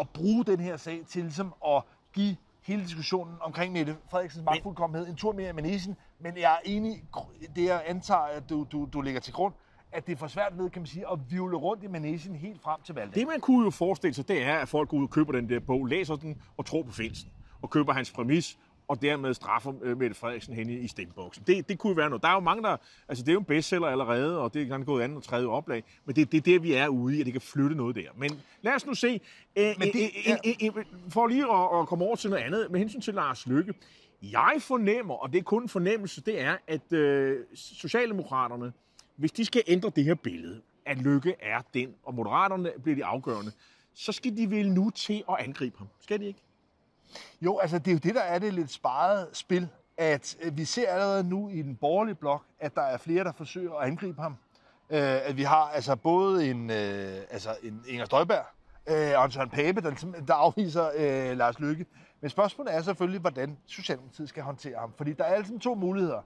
at 0.00 0.08
bruge 0.08 0.44
den 0.44 0.60
her 0.60 0.76
sag 0.76 1.02
til 1.08 1.22
ligesom 1.22 1.54
at 1.66 1.82
give 2.12 2.36
hele 2.62 2.82
diskussionen 2.82 3.34
omkring 3.40 3.72
Mette 3.72 3.96
Frederiksens 4.10 4.44
magtfuldkommenhed 4.44 5.08
en 5.08 5.16
tur 5.16 5.32
mere 5.32 5.50
i 5.50 5.52
manesen. 5.52 5.96
Men 6.18 6.36
jeg 6.36 6.52
er 6.52 6.58
enig, 6.64 7.04
det 7.56 7.64
jeg 7.64 7.82
antager, 7.86 8.20
at 8.20 8.50
du, 8.50 8.66
du, 8.72 8.88
du 8.92 9.00
lægger 9.00 9.20
til 9.20 9.32
grund, 9.32 9.54
at 9.92 10.06
det 10.06 10.12
er 10.12 10.16
for 10.16 10.26
svært 10.26 10.52
ved, 10.58 10.70
kan 10.70 10.82
man 10.82 10.86
sige, 10.86 11.04
at 11.12 11.18
vivle 11.30 11.56
rundt 11.56 11.84
i 11.84 11.86
manesen 11.86 12.34
helt 12.34 12.62
frem 12.62 12.80
til 12.84 12.94
valget. 12.94 13.14
Det, 13.14 13.26
man 13.26 13.40
kunne 13.40 13.64
jo 13.64 13.70
forestille 13.70 14.14
sig, 14.14 14.28
det 14.28 14.42
er, 14.42 14.54
at 14.54 14.68
folk 14.68 14.88
går 14.88 14.96
ud 14.96 15.02
og 15.02 15.10
køber 15.10 15.32
den 15.32 15.48
der 15.48 15.60
bog, 15.60 15.86
læser 15.86 16.16
den 16.16 16.42
og 16.56 16.66
tror 16.66 16.82
på 16.82 16.92
Finsen, 16.92 17.30
og 17.62 17.70
køber 17.70 17.92
hans 17.92 18.10
præmis, 18.10 18.58
og 18.88 19.02
dermed 19.02 19.34
straffer 19.34 19.72
øh, 19.82 19.98
Mette 19.98 20.16
Frederiksen 20.16 20.54
hen 20.54 20.70
i, 20.70 20.88
stemmeboksen. 20.88 21.44
Det, 21.46 21.68
det 21.68 21.78
kunne 21.78 21.96
være 21.96 22.08
noget. 22.10 22.22
Der 22.22 22.28
er 22.28 22.32
jo 22.32 22.40
mange, 22.40 22.62
der... 22.62 22.76
Altså, 23.08 23.24
det 23.24 23.28
er 23.28 23.32
jo 23.32 23.38
en 23.38 23.44
bestseller 23.44 23.86
allerede, 23.88 24.40
og 24.40 24.54
det 24.54 24.72
er 24.72 24.78
gået 24.84 25.02
andet 25.02 25.16
og 25.16 25.22
tredje 25.22 25.46
oplag, 25.46 25.84
men 26.04 26.16
det, 26.16 26.32
det 26.32 26.38
er 26.38 26.42
der, 26.42 26.58
vi 26.58 26.72
er 26.72 26.88
ude 26.88 27.16
i, 27.16 27.20
at 27.20 27.26
det 27.26 27.32
kan 27.34 27.42
flytte 27.42 27.76
noget 27.76 27.96
der. 27.96 28.08
Men 28.16 28.30
lad 28.62 28.72
os 28.74 28.86
nu 28.86 28.94
se. 28.94 29.20
Øh, 29.56 29.74
Men 29.78 29.88
det- 29.92 30.10
øh, 30.28 30.32
øh, 30.46 30.54
øh, 30.62 30.76
øh, 30.76 30.84
for 31.08 31.26
lige 31.26 31.42
at, 31.52 31.80
at 31.80 31.86
komme 31.88 32.04
over 32.04 32.16
til 32.16 32.30
noget 32.30 32.42
andet, 32.42 32.70
med 32.70 32.80
hensyn 32.80 33.00
til 33.00 33.14
Lars 33.14 33.46
Lykke. 33.46 33.74
Jeg 34.22 34.54
fornemmer, 34.60 35.14
og 35.14 35.32
det 35.32 35.38
er 35.38 35.42
kun 35.42 35.62
en 35.62 35.68
fornemmelse, 35.68 36.20
det 36.20 36.40
er, 36.40 36.56
at 36.66 36.92
øh, 36.92 37.38
Socialdemokraterne, 37.54 38.72
hvis 39.16 39.32
de 39.32 39.44
skal 39.44 39.62
ændre 39.66 39.90
det 39.96 40.04
her 40.04 40.14
billede, 40.14 40.62
at 40.86 40.98
Lykke 40.98 41.34
er 41.42 41.62
den, 41.74 41.94
og 42.02 42.14
Moderaterne 42.14 42.72
bliver 42.82 42.96
de 42.96 43.04
afgørende, 43.04 43.52
så 43.94 44.12
skal 44.12 44.36
de 44.36 44.50
vel 44.50 44.72
nu 44.72 44.90
til 44.90 45.24
at 45.28 45.36
angribe 45.38 45.78
ham. 45.78 45.88
Skal 46.00 46.20
de 46.20 46.26
ikke? 46.26 46.42
Jo, 47.40 47.58
altså 47.58 47.78
det 47.78 47.88
er 47.88 47.92
jo 47.92 47.98
det, 47.98 48.14
der 48.14 48.20
er 48.20 48.38
det 48.38 48.54
lidt 48.54 48.70
sparet 48.70 49.28
spil, 49.32 49.68
at 49.96 50.36
øh, 50.42 50.56
vi 50.56 50.64
ser 50.64 50.88
allerede 50.90 51.28
nu 51.28 51.48
i 51.48 51.62
den 51.62 51.76
borgerlige 51.76 52.14
blok, 52.14 52.44
at 52.60 52.74
der 52.74 52.82
er 52.82 52.96
flere, 52.96 53.24
der 53.24 53.32
forsøger 53.32 53.74
at 53.74 53.86
angribe 53.86 54.22
ham. 54.22 54.36
Øh, 54.90 55.28
at 55.28 55.36
vi 55.36 55.42
har 55.42 55.70
altså 55.74 55.96
både 55.96 56.50
en, 56.50 56.70
øh, 56.70 57.16
altså 57.30 57.56
en 57.62 57.82
Inger 57.88 58.04
Støjberg 58.04 58.44
øh, 58.86 59.18
og 59.18 59.24
en 59.24 59.30
Søren 59.30 59.50
Pape, 59.50 59.80
der, 59.80 59.88
ligesom, 59.88 60.14
der 60.28 60.34
afviser 60.34 60.90
øh, 60.96 61.36
Lars 61.36 61.60
Lykke. 61.60 61.86
Men 62.20 62.30
spørgsmålet 62.30 62.74
er 62.74 62.82
selvfølgelig, 62.82 63.20
hvordan 63.20 63.58
Socialdemokratiet 63.66 64.28
skal 64.28 64.42
håndtere 64.42 64.78
ham. 64.78 64.92
Fordi 64.96 65.12
der 65.12 65.24
er 65.24 65.34
altså 65.34 65.58
to 65.58 65.74
muligheder. 65.74 66.22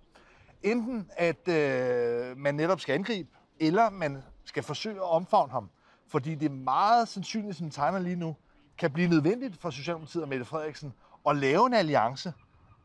Enten 0.62 1.10
at 1.16 1.48
øh, 1.48 2.36
man 2.36 2.54
netop 2.54 2.80
skal 2.80 2.94
angribe, 2.94 3.28
eller 3.60 3.90
man 3.90 4.22
skal 4.44 4.62
forsøge 4.62 4.96
at 4.96 5.10
omfavne 5.10 5.52
ham. 5.52 5.70
Fordi 6.08 6.34
det 6.34 6.46
er 6.46 6.54
meget 6.54 7.08
sandsynligt, 7.08 7.56
som 7.56 7.70
tegner 7.70 7.98
lige 7.98 8.16
nu, 8.16 8.36
kan 8.78 8.90
blive 8.90 9.08
nødvendigt 9.08 9.60
for 9.60 9.70
Socialdemokratiet 9.70 10.22
og 10.22 10.28
Mette 10.28 10.44
Frederiksen 10.44 10.92
at 11.28 11.36
lave 11.36 11.66
en 11.66 11.74
alliance 11.74 12.32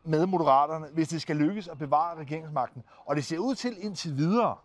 med 0.04 0.26
Moderaterne, 0.26 0.88
hvis 0.94 1.08
det 1.08 1.22
skal 1.22 1.36
lykkes 1.36 1.68
at 1.68 1.78
bevare 1.78 2.18
regeringsmagten. 2.18 2.84
Og 3.06 3.16
det 3.16 3.26
ser 3.26 3.38
ud 3.38 3.56
til 3.56 3.76
indtil 3.80 4.18
videre, 4.18 4.56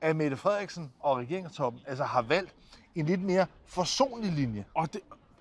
at 0.00 0.16
Mette 0.16 0.36
Frederiksen 0.36 0.92
og 1.00 1.16
regeringstoppen 1.16 1.82
altså 1.86 2.04
har 2.04 2.22
valgt 2.22 2.54
en 2.94 3.06
lidt 3.06 3.22
mere 3.22 3.46
forsonlig 3.66 4.32
linje. 4.32 4.64
Og 4.74 4.92
det, 4.92 5.00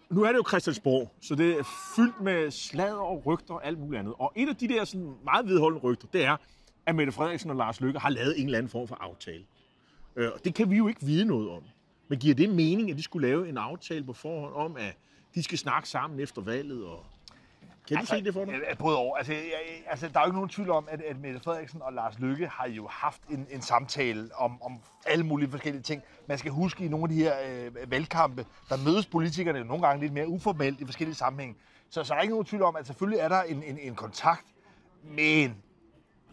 nu 0.09 0.23
er 0.23 0.27
det 0.27 0.37
jo 0.37 0.43
Christiansborg, 0.47 1.11
så 1.21 1.35
det 1.35 1.59
er 1.59 1.63
fyldt 1.95 2.21
med 2.21 2.51
sladder 2.51 3.01
og 3.01 3.25
rygter 3.25 3.53
og 3.53 3.65
alt 3.65 3.79
muligt 3.79 3.99
andet. 3.99 4.13
Og 4.19 4.31
et 4.35 4.49
af 4.49 4.55
de 4.55 4.67
der 4.67 4.85
sådan 4.85 5.15
meget 5.23 5.45
vedholdende 5.45 5.83
rygter, 5.83 6.07
det 6.13 6.25
er, 6.25 6.37
at 6.89 6.95
Mette 6.95 7.11
Frederiksen 7.11 7.49
og 7.49 7.55
Lars 7.55 7.81
Løkke 7.81 7.99
har 7.99 8.09
lavet 8.09 8.39
en 8.39 8.45
eller 8.45 8.57
anden 8.57 8.69
form 8.69 8.87
for 8.87 8.95
aftale. 8.95 9.43
Øh, 10.15 10.31
og 10.33 10.45
det 10.45 10.53
kan 10.55 10.69
vi 10.69 10.77
jo 10.77 10.87
ikke 10.87 11.01
vide 11.05 11.25
noget 11.25 11.49
om. 11.49 11.63
Men 12.07 12.19
giver 12.19 12.35
det 12.35 12.49
mening, 12.49 12.91
at 12.91 12.97
de 12.97 13.03
skulle 13.03 13.27
lave 13.27 13.49
en 13.49 13.57
aftale 13.57 14.03
på 14.03 14.13
forhånd 14.13 14.53
om, 14.53 14.77
at 14.77 14.97
de 15.35 15.43
skal 15.43 15.57
snakke 15.57 15.89
sammen 15.89 16.19
efter 16.19 16.41
valget? 16.41 16.85
Og... 16.85 17.05
Kan 17.87 17.97
du 17.97 18.05
se 18.05 18.23
det 18.23 18.33
for 18.33 18.45
dig? 18.45 18.53
Altså, 18.53 18.77
Både 18.79 18.97
over. 18.97 19.17
Altså, 19.17 19.33
jeg, 19.33 19.41
jeg- 19.41 19.83
altså, 19.87 20.07
der 20.07 20.19
er 20.19 20.23
jo 20.23 20.27
ikke 20.27 20.35
nogen 20.35 20.49
tvivl 20.49 20.69
om, 20.69 20.87
at, 20.91 21.01
at 21.01 21.19
Mette 21.19 21.39
Frederiksen 21.39 21.81
og 21.81 21.93
Lars 21.93 22.19
Lykke 22.19 22.47
har 22.47 22.67
jo 22.67 22.87
haft 22.87 23.21
en, 23.29 23.47
en 23.51 23.61
samtale 23.61 24.29
om, 24.35 24.61
om 24.61 24.79
alle 25.05 25.25
mulige 25.25 25.49
forskellige 25.51 25.81
ting. 25.83 26.01
Man 26.27 26.37
skal 26.37 26.51
huske, 26.51 26.85
i 26.85 26.87
nogle 26.87 27.03
af 27.03 27.09
de 27.09 27.15
her 27.15 27.33
øh, 27.85 27.91
valgkampe, 27.91 28.45
der 28.69 28.77
mødes 28.85 29.05
politikerne 29.05 29.63
nogle 29.63 29.87
gange 29.87 30.01
lidt 30.01 30.13
mere 30.13 30.27
uformelt 30.27 30.81
i 30.81 30.85
forskellige 30.85 31.15
sammenhænge. 31.15 31.55
Så, 31.89 32.03
så 32.03 32.13
er 32.13 32.17
der 32.17 32.21
ikke 32.21 32.31
nogen 32.33 32.45
tvivl 32.45 32.63
om, 32.63 32.75
at 32.75 32.87
selvfølgelig 32.87 33.19
er 33.19 33.27
der 33.27 33.41
en, 33.41 33.63
en, 33.63 33.77
en 33.81 33.95
kontakt, 33.95 34.45
men 35.03 35.55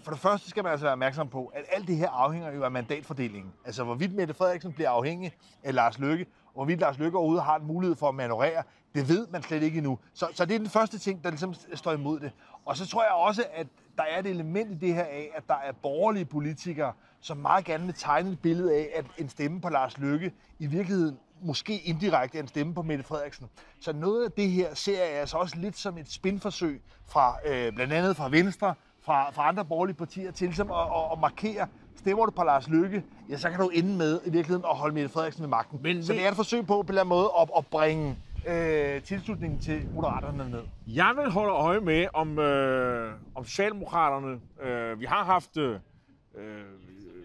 for 0.07 0.13
det 0.13 0.21
første 0.21 0.51
skal 0.51 0.63
man 0.63 0.73
altså 0.73 0.85
være 0.87 0.93
opmærksom 0.93 1.29
på, 1.29 1.47
at 1.47 1.65
alt 1.73 1.89
det 1.89 1.97
her 1.97 2.11
afhænger 2.11 2.53
jo 2.53 2.65
af 2.65 2.71
mandatfordelingen. 2.71 3.53
Altså 3.65 3.85
hvorvidt 3.85 4.15
Mette 4.15 4.35
Frederiksen 4.35 4.73
bliver 4.73 4.91
afhængig 4.91 5.33
af 5.63 5.75
Lars 5.75 5.99
Løkke, 5.99 6.27
og 6.47 6.53
hvorvidt 6.55 6.81
Lars 6.81 6.99
Løkke 6.99 7.19
overhovedet 7.19 7.45
har 7.45 7.57
en 7.57 7.67
mulighed 7.67 7.97
for 7.97 8.09
at 8.09 8.15
manøvrere, 8.15 8.63
det 8.95 9.09
ved 9.09 9.27
man 9.27 9.43
slet 9.43 9.63
ikke 9.63 9.79
endnu. 9.79 9.99
Så, 10.15 10.27
så 10.35 10.45
det 10.45 10.55
er 10.55 10.59
den 10.59 10.69
første 10.69 10.99
ting, 10.99 11.25
der 11.25 11.31
ligesom 11.31 11.55
står 11.75 11.93
imod 11.93 12.21
det. 12.21 12.33
Og 12.65 12.77
så 12.77 12.87
tror 12.87 13.03
jeg 13.03 13.13
også, 13.13 13.45
at 13.55 13.67
der 13.97 14.03
er 14.03 14.19
et 14.19 14.27
element 14.27 14.71
i 14.73 14.87
det 14.87 14.95
her 14.95 15.05
af, 15.05 15.31
at 15.35 15.43
der 15.49 15.57
er 15.65 15.73
borgerlige 15.73 16.25
politikere, 16.25 16.93
som 17.21 17.37
meget 17.37 17.65
gerne 17.65 17.85
vil 17.85 17.95
tegne 17.95 18.31
et 18.31 18.41
billede 18.41 18.75
af, 18.75 18.89
at 18.95 19.05
en 19.19 19.29
stemme 19.29 19.61
på 19.61 19.69
Lars 19.69 19.99
Løkke 19.99 20.33
i 20.59 20.67
virkeligheden 20.67 21.19
måske 21.43 21.79
indirekte 21.79 22.39
en 22.39 22.49
stemme 22.49 22.75
på 22.75 22.83
Mette 22.83 23.05
Frederiksen. 23.05 23.49
Så 23.81 23.93
noget 23.93 24.25
af 24.25 24.33
det 24.33 24.51
her 24.51 24.75
ser 24.75 25.05
jeg 25.05 25.21
altså 25.21 25.37
også 25.37 25.57
lidt 25.59 25.79
som 25.79 25.99
et 25.99 26.13
spinforsøg 26.13 26.83
fra 27.07 27.37
øh, 27.47 27.73
blandt 27.73 27.93
andet 27.93 28.17
fra 28.17 28.29
Venstre, 28.29 28.75
fra, 29.07 29.31
fra 29.31 29.49
andre 29.49 29.65
borgerlige 29.65 29.97
partier 29.97 30.31
til 30.31 30.47
ligesom 30.47 30.71
at, 30.71 30.77
at, 30.77 31.13
at 31.13 31.19
markere, 31.19 31.67
stemmer 31.97 32.27
du 32.27 32.31
på 32.31 32.45
Lars 32.45 32.69
Løkke, 32.69 33.05
ja, 33.29 33.37
så 33.37 33.51
kan 33.51 33.61
du 33.61 33.69
ende 33.69 33.97
med 33.97 34.21
i 34.27 34.31
virkeligheden 34.31 34.65
at 34.71 34.77
holde 34.77 34.95
Mette 34.95 35.09
Frederiksen 35.09 35.43
ved 35.43 35.49
magten. 35.49 35.79
Men, 35.83 36.05
så 36.05 36.13
det 36.13 36.25
er 36.25 36.31
et 36.31 36.37
forsøg 36.37 36.67
på 36.67 36.67
på 36.67 36.81
en 36.81 36.89
eller 36.89 37.01
anden 37.01 37.09
måde 37.09 37.31
at, 37.41 37.49
at 37.57 37.67
bringe 37.67 38.17
øh, 38.49 39.03
tilslutningen 39.03 39.61
til 39.61 39.89
Moderaterne 39.95 40.51
ned. 40.51 40.63
Jeg 40.87 41.13
vil 41.17 41.31
holde 41.31 41.53
øje 41.53 41.81
med, 41.81 42.07
om, 42.15 42.39
øh, 42.39 43.13
om 43.35 43.45
Socialdemokraterne... 43.45 44.41
Øh, 44.63 45.01
vi 45.01 45.05
har 45.05 45.25
haft 45.25 45.57
øh, 45.57 45.79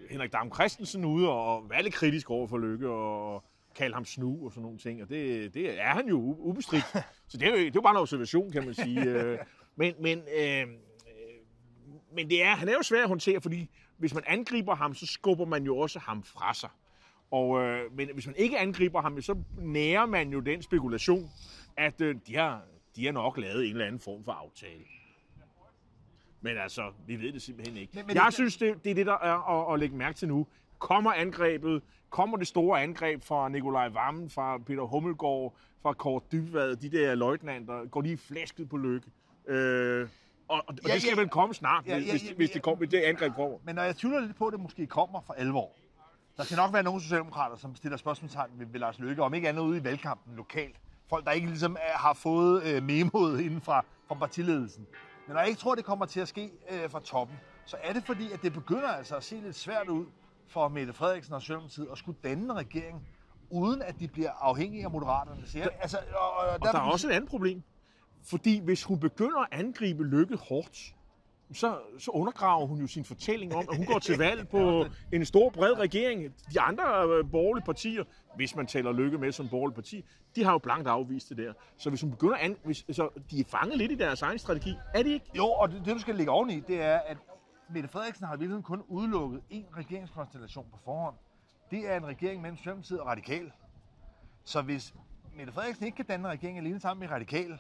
Henrik 0.10 0.34
Dam 0.34 0.54
Christensen 0.54 1.06
ude 1.06 1.30
og 1.30 1.70
være 1.70 1.84
lidt 1.84 1.94
kritisk 1.94 2.30
over 2.30 2.48
for 2.48 2.58
Lykke 2.58 2.90
og 2.90 3.44
kalde 3.76 3.94
ham 3.94 4.06
snu 4.06 4.46
og 4.46 4.52
sådan 4.52 4.64
nogle 4.64 4.78
ting, 4.78 5.02
og 5.02 5.10
det, 5.10 5.54
det 5.54 5.82
er 5.82 5.90
han 5.90 6.08
jo 6.08 6.36
ubestridt. 6.40 6.86
Så 7.30 7.38
det 7.38 7.48
er 7.48 7.52
jo, 7.52 7.58
det 7.58 7.66
er 7.66 7.72
jo 7.76 7.82
bare 7.82 7.94
en 7.94 7.98
observation, 7.98 8.52
kan 8.52 8.66
man 8.66 8.74
sige. 8.74 9.04
Øh, 9.04 9.38
men, 9.76 9.94
men, 10.00 10.22
øh, 10.40 10.68
men 12.14 12.30
det 12.30 12.44
er, 12.44 12.56
han 12.56 12.70
er 12.70 12.74
jo 12.74 12.82
svær 12.82 13.02
at 13.02 13.08
håndtere, 13.08 13.42
fordi 13.42 13.70
hvis 13.98 14.14
man 14.14 14.24
angriber 14.28 14.76
ham, 14.76 14.94
så 14.94 15.06
skubber 15.06 15.46
man 15.46 15.64
jo 15.64 15.78
også 15.78 16.00
ham 16.00 16.24
fra 16.24 16.54
sig. 16.54 16.70
Og, 17.32 17.62
øh, 17.62 17.98
men 17.98 18.10
hvis 18.14 18.26
man 18.28 18.36
ikke 18.36 18.60
angriber 18.60 19.02
ham, 19.02 19.22
så 19.22 19.36
nærer 19.58 20.06
man 20.06 20.30
jo 20.30 20.40
den 20.40 20.62
spekulation, 20.62 21.30
at 21.78 22.02
øh, 22.02 22.16
de, 22.28 22.36
har, 22.36 22.62
de 22.96 23.06
har 23.06 23.12
nok 23.12 23.38
lavet 23.38 23.66
en 23.66 23.72
eller 23.72 23.86
anden 23.86 24.02
form 24.02 24.24
for 24.24 24.32
aftale. 24.32 24.84
Men 26.42 26.58
altså, 26.58 26.92
vi 27.08 27.16
ved 27.16 27.34
det 27.34 27.42
simpelthen 27.42 27.78
ikke. 27.78 27.92
Men, 27.96 28.08
men 28.08 28.16
jeg 28.16 28.24
det... 28.26 28.34
synes, 28.34 28.58
det, 28.58 28.84
det 28.84 28.90
er 28.90 28.96
det, 28.96 29.06
der 29.06 29.18
er 29.18 29.68
at, 29.70 29.74
at 29.74 29.80
lægge 29.80 29.96
mærke 29.96 30.18
til 30.18 30.28
nu. 30.28 30.48
Kommer 30.80 31.14
angrebet, 31.14 31.82
kommer 32.10 32.38
det 32.38 32.48
store 32.48 32.82
angreb 32.82 33.24
fra 33.24 33.50
Nikolaj 33.50 33.90
Vammen, 33.90 34.30
fra 34.30 34.58
Peter 34.58 34.84
Hummelgaard, 34.84 35.56
fra 35.82 35.94
Kort 35.94 36.32
Dybvad, 36.32 36.76
de 36.76 36.92
der 36.92 37.16
løjtnanter, 37.16 37.86
går 37.86 38.02
de 38.02 38.18
flæsket 38.18 38.70
på 38.70 38.78
lykke? 38.78 39.08
Øh, 39.48 40.08
og, 40.48 40.64
og 40.68 40.74
ja, 40.88 40.94
det 40.94 41.02
skal 41.02 41.14
ja, 41.16 41.22
vel 41.22 41.30
komme 41.30 41.54
snart, 41.54 41.86
ja, 41.86 41.92
ja, 41.92 42.04
ja, 42.04 42.12
hvis, 42.12 42.30
hvis, 42.30 42.50
det 42.50 42.62
kommer, 42.62 42.78
hvis 42.78 42.90
det 42.90 43.02
angreb 43.02 43.34
kommer. 43.36 43.58
Men 43.64 43.76
når 43.76 43.84
jeg 43.84 43.96
tvivler 43.96 44.20
lidt 44.20 44.38
på, 44.38 44.48
at 44.48 44.54
det 44.54 44.60
måske 44.62 44.88
kommer 44.88 45.22
for 45.22 45.34
alvor, 45.34 45.72
der 46.38 46.44
skal 46.44 46.58
nok 46.58 46.74
være 46.74 46.84
nogle 46.84 47.02
socialdemokrater, 47.02 47.56
som 47.56 47.76
stiller 47.76 47.98
spørgsmålstegn 47.98 48.52
ved, 48.58 48.66
ved 48.66 48.80
Lars 48.80 49.00
Løkke, 49.00 49.24
om 49.24 49.34
ikke 49.34 49.50
andet 49.50 49.62
ude 49.62 49.78
i 49.78 49.84
valgkampen 49.84 50.36
lokalt. 50.36 50.76
Folk, 51.10 51.26
der 51.26 51.32
ikke 51.32 51.48
ligesom 51.48 51.78
er, 51.80 51.98
har 51.98 52.14
fået 52.14 52.64
øh, 52.64 52.84
memoet 52.84 53.42
inden 53.42 53.62
fra, 53.62 53.86
fra 54.08 54.16
partiledelsen. 54.16 54.88
Men 55.28 55.34
når 55.34 55.40
jeg 55.40 55.50
ikke 55.50 55.62
tror, 55.62 55.76
det 55.76 55.86
kommer 55.86 56.06
til 56.06 56.20
at 56.20 56.28
ske 56.28 56.52
øh, 56.72 56.90
fra 56.90 57.00
toppen, 57.00 57.38
så 57.66 57.78
er 57.84 57.94
det 57.94 58.04
fordi, 58.04 58.32
at 58.32 58.42
det 58.42 58.54
begynder 58.54 58.88
altså 58.88 59.16
at 59.16 59.24
se 59.24 59.36
lidt 59.36 59.56
svært 59.56 59.88
ud 59.90 60.06
for 60.48 60.68
Mette 60.68 60.94
Frederiksen 60.94 61.34
og 61.34 61.42
Socialdemokratiet 61.42 61.88
at 61.92 61.98
skulle 61.98 62.18
danne 62.24 62.44
en 62.44 62.56
regering, 62.56 63.08
uden 63.50 63.82
at 63.82 64.00
de 64.00 64.08
bliver 64.08 64.32
afhængige 64.32 64.84
af 64.84 64.92
moderaterne. 64.92 65.48
Så 65.48 65.58
jeg, 65.58 65.70
altså, 65.82 65.98
og, 65.98 66.34
og, 66.34 66.48
og 66.54 66.60
der, 66.62 66.72
der 66.72 66.80
er 66.80 66.92
også 66.92 67.08
et 67.10 67.12
andet 67.12 67.30
problem. 67.30 67.64
Fordi 68.24 68.60
hvis 68.60 68.84
hun 68.84 69.00
begynder 69.00 69.40
at 69.40 69.48
angribe 69.52 70.04
Lykke 70.04 70.36
hårdt, 70.36 70.96
så, 71.54 71.80
så 71.98 72.12
undergraver 72.12 72.68
hun 72.68 72.80
jo 72.82 72.88
sin 72.88 73.06
fortælling 73.06 73.56
om, 73.56 73.68
at 73.72 73.78
hun 73.78 73.86
går 73.86 74.00
til 74.00 74.18
valg 74.18 74.48
på 74.48 74.86
en 75.14 75.26
stor, 75.26 75.50
bred 75.50 75.80
regering. 75.80 76.34
De 76.54 76.62
andre 76.62 76.84
øh, 76.84 77.32
borgerlige 77.32 77.66
partier, 77.66 78.04
hvis 78.36 78.56
man 78.56 78.68
taler 78.68 78.92
Lykke 78.92 79.18
med 79.18 79.32
som 79.32 79.50
borgerlige 79.50 79.76
parti, 79.76 80.06
de 80.36 80.44
har 80.44 80.52
jo 80.52 80.58
blankt 80.58 80.88
afvist 80.88 81.30
det 81.30 81.38
der. 81.38 81.54
Så 81.78 81.90
hvis 81.90 82.02
hun 82.02 82.12
begynder 82.12 82.36
at... 82.36 82.52
Hvis, 82.64 82.86
så 82.92 83.10
de 83.32 83.40
er 83.40 83.44
fanget 83.48 83.78
lidt 83.78 83.92
i 83.92 83.96
deres 83.96 84.22
egen 84.22 84.40
strategi. 84.40 84.76
Er 84.94 85.04
de 85.04 85.14
ikke? 85.14 85.26
Jo, 85.38 85.46
og 85.46 85.72
det, 85.72 85.86
det 85.86 85.96
du 85.96 86.00
skal 86.00 86.16
lægge 86.16 86.32
oveni, 86.32 86.60
det 86.60 86.82
er, 86.82 86.98
at 86.98 87.18
Mette 87.70 87.90
Frederiksen 87.90 88.26
har 88.26 88.38
virkelig 88.38 88.64
kun 88.64 88.84
udelukket 88.88 89.42
en 89.50 89.66
regeringskonstellation 89.78 90.66
på 90.72 90.78
forhånd. 90.84 91.16
Det 91.72 91.90
er 91.90 91.98
en 91.98 92.06
regering 92.06 92.42
mellem 92.42 92.58
Socialdemokratiet 92.58 93.00
og 93.00 93.08
Radikal. 93.08 93.52
Så 94.44 94.62
hvis 94.62 94.94
Mette 95.36 95.54
Frederiksen 95.54 95.86
ikke 95.86 95.96
kan 95.96 96.06
danne 96.06 96.28
en 96.28 96.32
regering 96.32 96.58
alene 96.58 96.80
sammen 96.80 97.00
med 97.00 97.16
Radikal, 97.16 97.60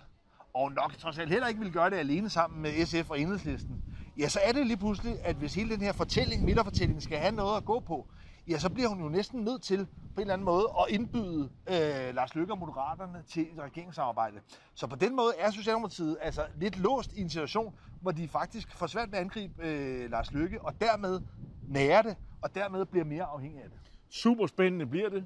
og 0.53 0.71
nok 0.71 0.97
trods 0.97 1.19
alt 1.19 1.29
heller 1.29 1.47
ikke 1.47 1.59
vil 1.59 1.71
gøre 1.71 1.89
det 1.89 1.95
alene 1.95 2.29
sammen 2.29 2.61
med 2.61 2.85
SF 2.85 3.09
og 3.09 3.19
Enhedslisten, 3.19 3.83
ja, 4.17 4.29
så 4.29 4.39
er 4.43 4.51
det 4.51 4.67
lige 4.67 4.77
pludselig, 4.77 5.15
at 5.23 5.35
hvis 5.35 5.55
hele 5.55 5.69
den 5.69 5.81
her 5.81 5.91
fortælling, 5.93 6.43
midterfortællingen, 6.43 7.01
skal 7.01 7.17
have 7.17 7.35
noget 7.35 7.57
at 7.57 7.65
gå 7.65 7.79
på, 7.79 8.07
ja, 8.47 8.59
så 8.59 8.69
bliver 8.69 8.89
hun 8.89 9.01
jo 9.01 9.09
næsten 9.09 9.41
nødt 9.41 9.61
til 9.61 9.85
på 9.85 10.15
en 10.15 10.21
eller 10.21 10.33
anden 10.33 10.45
måde 10.45 10.67
at 10.79 10.93
indbyde 10.95 11.49
øh, 11.69 12.15
Lars 12.15 12.35
Løkke 12.35 12.53
og 12.53 12.59
Moderaterne 12.59 13.23
til 13.27 13.41
et 13.41 13.59
regeringssamarbejde. 13.59 14.37
Så 14.73 14.87
på 14.87 14.95
den 14.95 15.15
måde 15.15 15.33
er 15.39 15.51
Socialdemokratiet 15.51 16.17
altså 16.21 16.45
lidt 16.55 16.79
låst 16.79 17.13
i 17.13 17.21
en 17.21 17.29
situation, 17.29 17.75
hvor 18.01 18.11
de 18.11 18.27
faktisk 18.27 18.77
får 18.77 18.87
svært 18.87 19.11
ved 19.11 19.17
at 19.17 19.23
angribe 19.23 19.53
øh, 19.65 20.11
Lars 20.11 20.31
Løkke, 20.31 20.61
og 20.61 20.81
dermed 20.81 21.21
nærer 21.67 22.01
det, 22.01 22.15
og 22.41 22.55
dermed 22.55 22.85
bliver 22.85 23.05
mere 23.05 23.23
afhængig 23.23 23.63
af 23.63 23.69
det. 23.69 23.79
Super 24.09 24.47
spændende 24.47 24.85
bliver 24.85 25.09
det. 25.09 25.25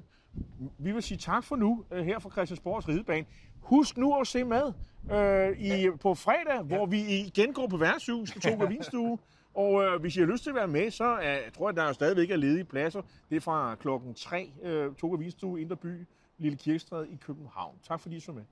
Vi 0.78 0.92
vil 0.92 1.02
sige 1.02 1.18
tak 1.18 1.44
for 1.44 1.56
nu 1.56 1.84
øh, 1.90 2.04
her 2.04 2.18
fra 2.18 2.30
Christiansborgs 2.30 2.88
Ridebane. 2.88 3.26
Husk 3.66 3.96
nu 3.96 4.20
at 4.20 4.26
se 4.26 4.44
med 4.44 4.72
øh, 5.12 5.58
i, 5.58 5.90
på 5.90 6.14
fredag, 6.14 6.56
ja. 6.56 6.62
hvor 6.62 6.86
vi 6.86 7.00
igen 7.00 7.52
går 7.52 7.66
på 7.66 7.76
værtshus 7.76 8.32
på 8.32 8.40
Toga 8.40 8.66
Vinstue. 8.66 9.18
Og 9.54 9.82
øh, 9.82 10.00
hvis 10.00 10.16
I 10.16 10.20
har 10.20 10.26
lyst 10.26 10.42
til 10.42 10.50
at 10.50 10.56
være 10.56 10.68
med, 10.68 10.90
så 10.90 11.04
er, 11.04 11.32
jeg 11.32 11.52
tror 11.56 11.68
jeg, 11.68 11.76
der 11.76 11.82
er 11.82 11.92
stadigvæk 11.92 12.30
er 12.30 12.36
ledige 12.36 12.64
pladser. 12.64 13.02
Det 13.30 13.36
er 13.36 13.40
fra 13.40 13.74
klokken 13.74 14.14
3, 14.14 14.50
øh, 14.62 14.94
Toga 14.94 15.16
Vinstue, 15.16 15.60
Indre 15.60 15.76
By, 15.76 16.06
Lille 16.38 16.58
Kirkestræde 16.58 17.08
i 17.08 17.16
København. 17.16 17.74
Tak 17.88 18.00
fordi 18.00 18.16
I 18.16 18.20
så 18.20 18.32
med. 18.32 18.42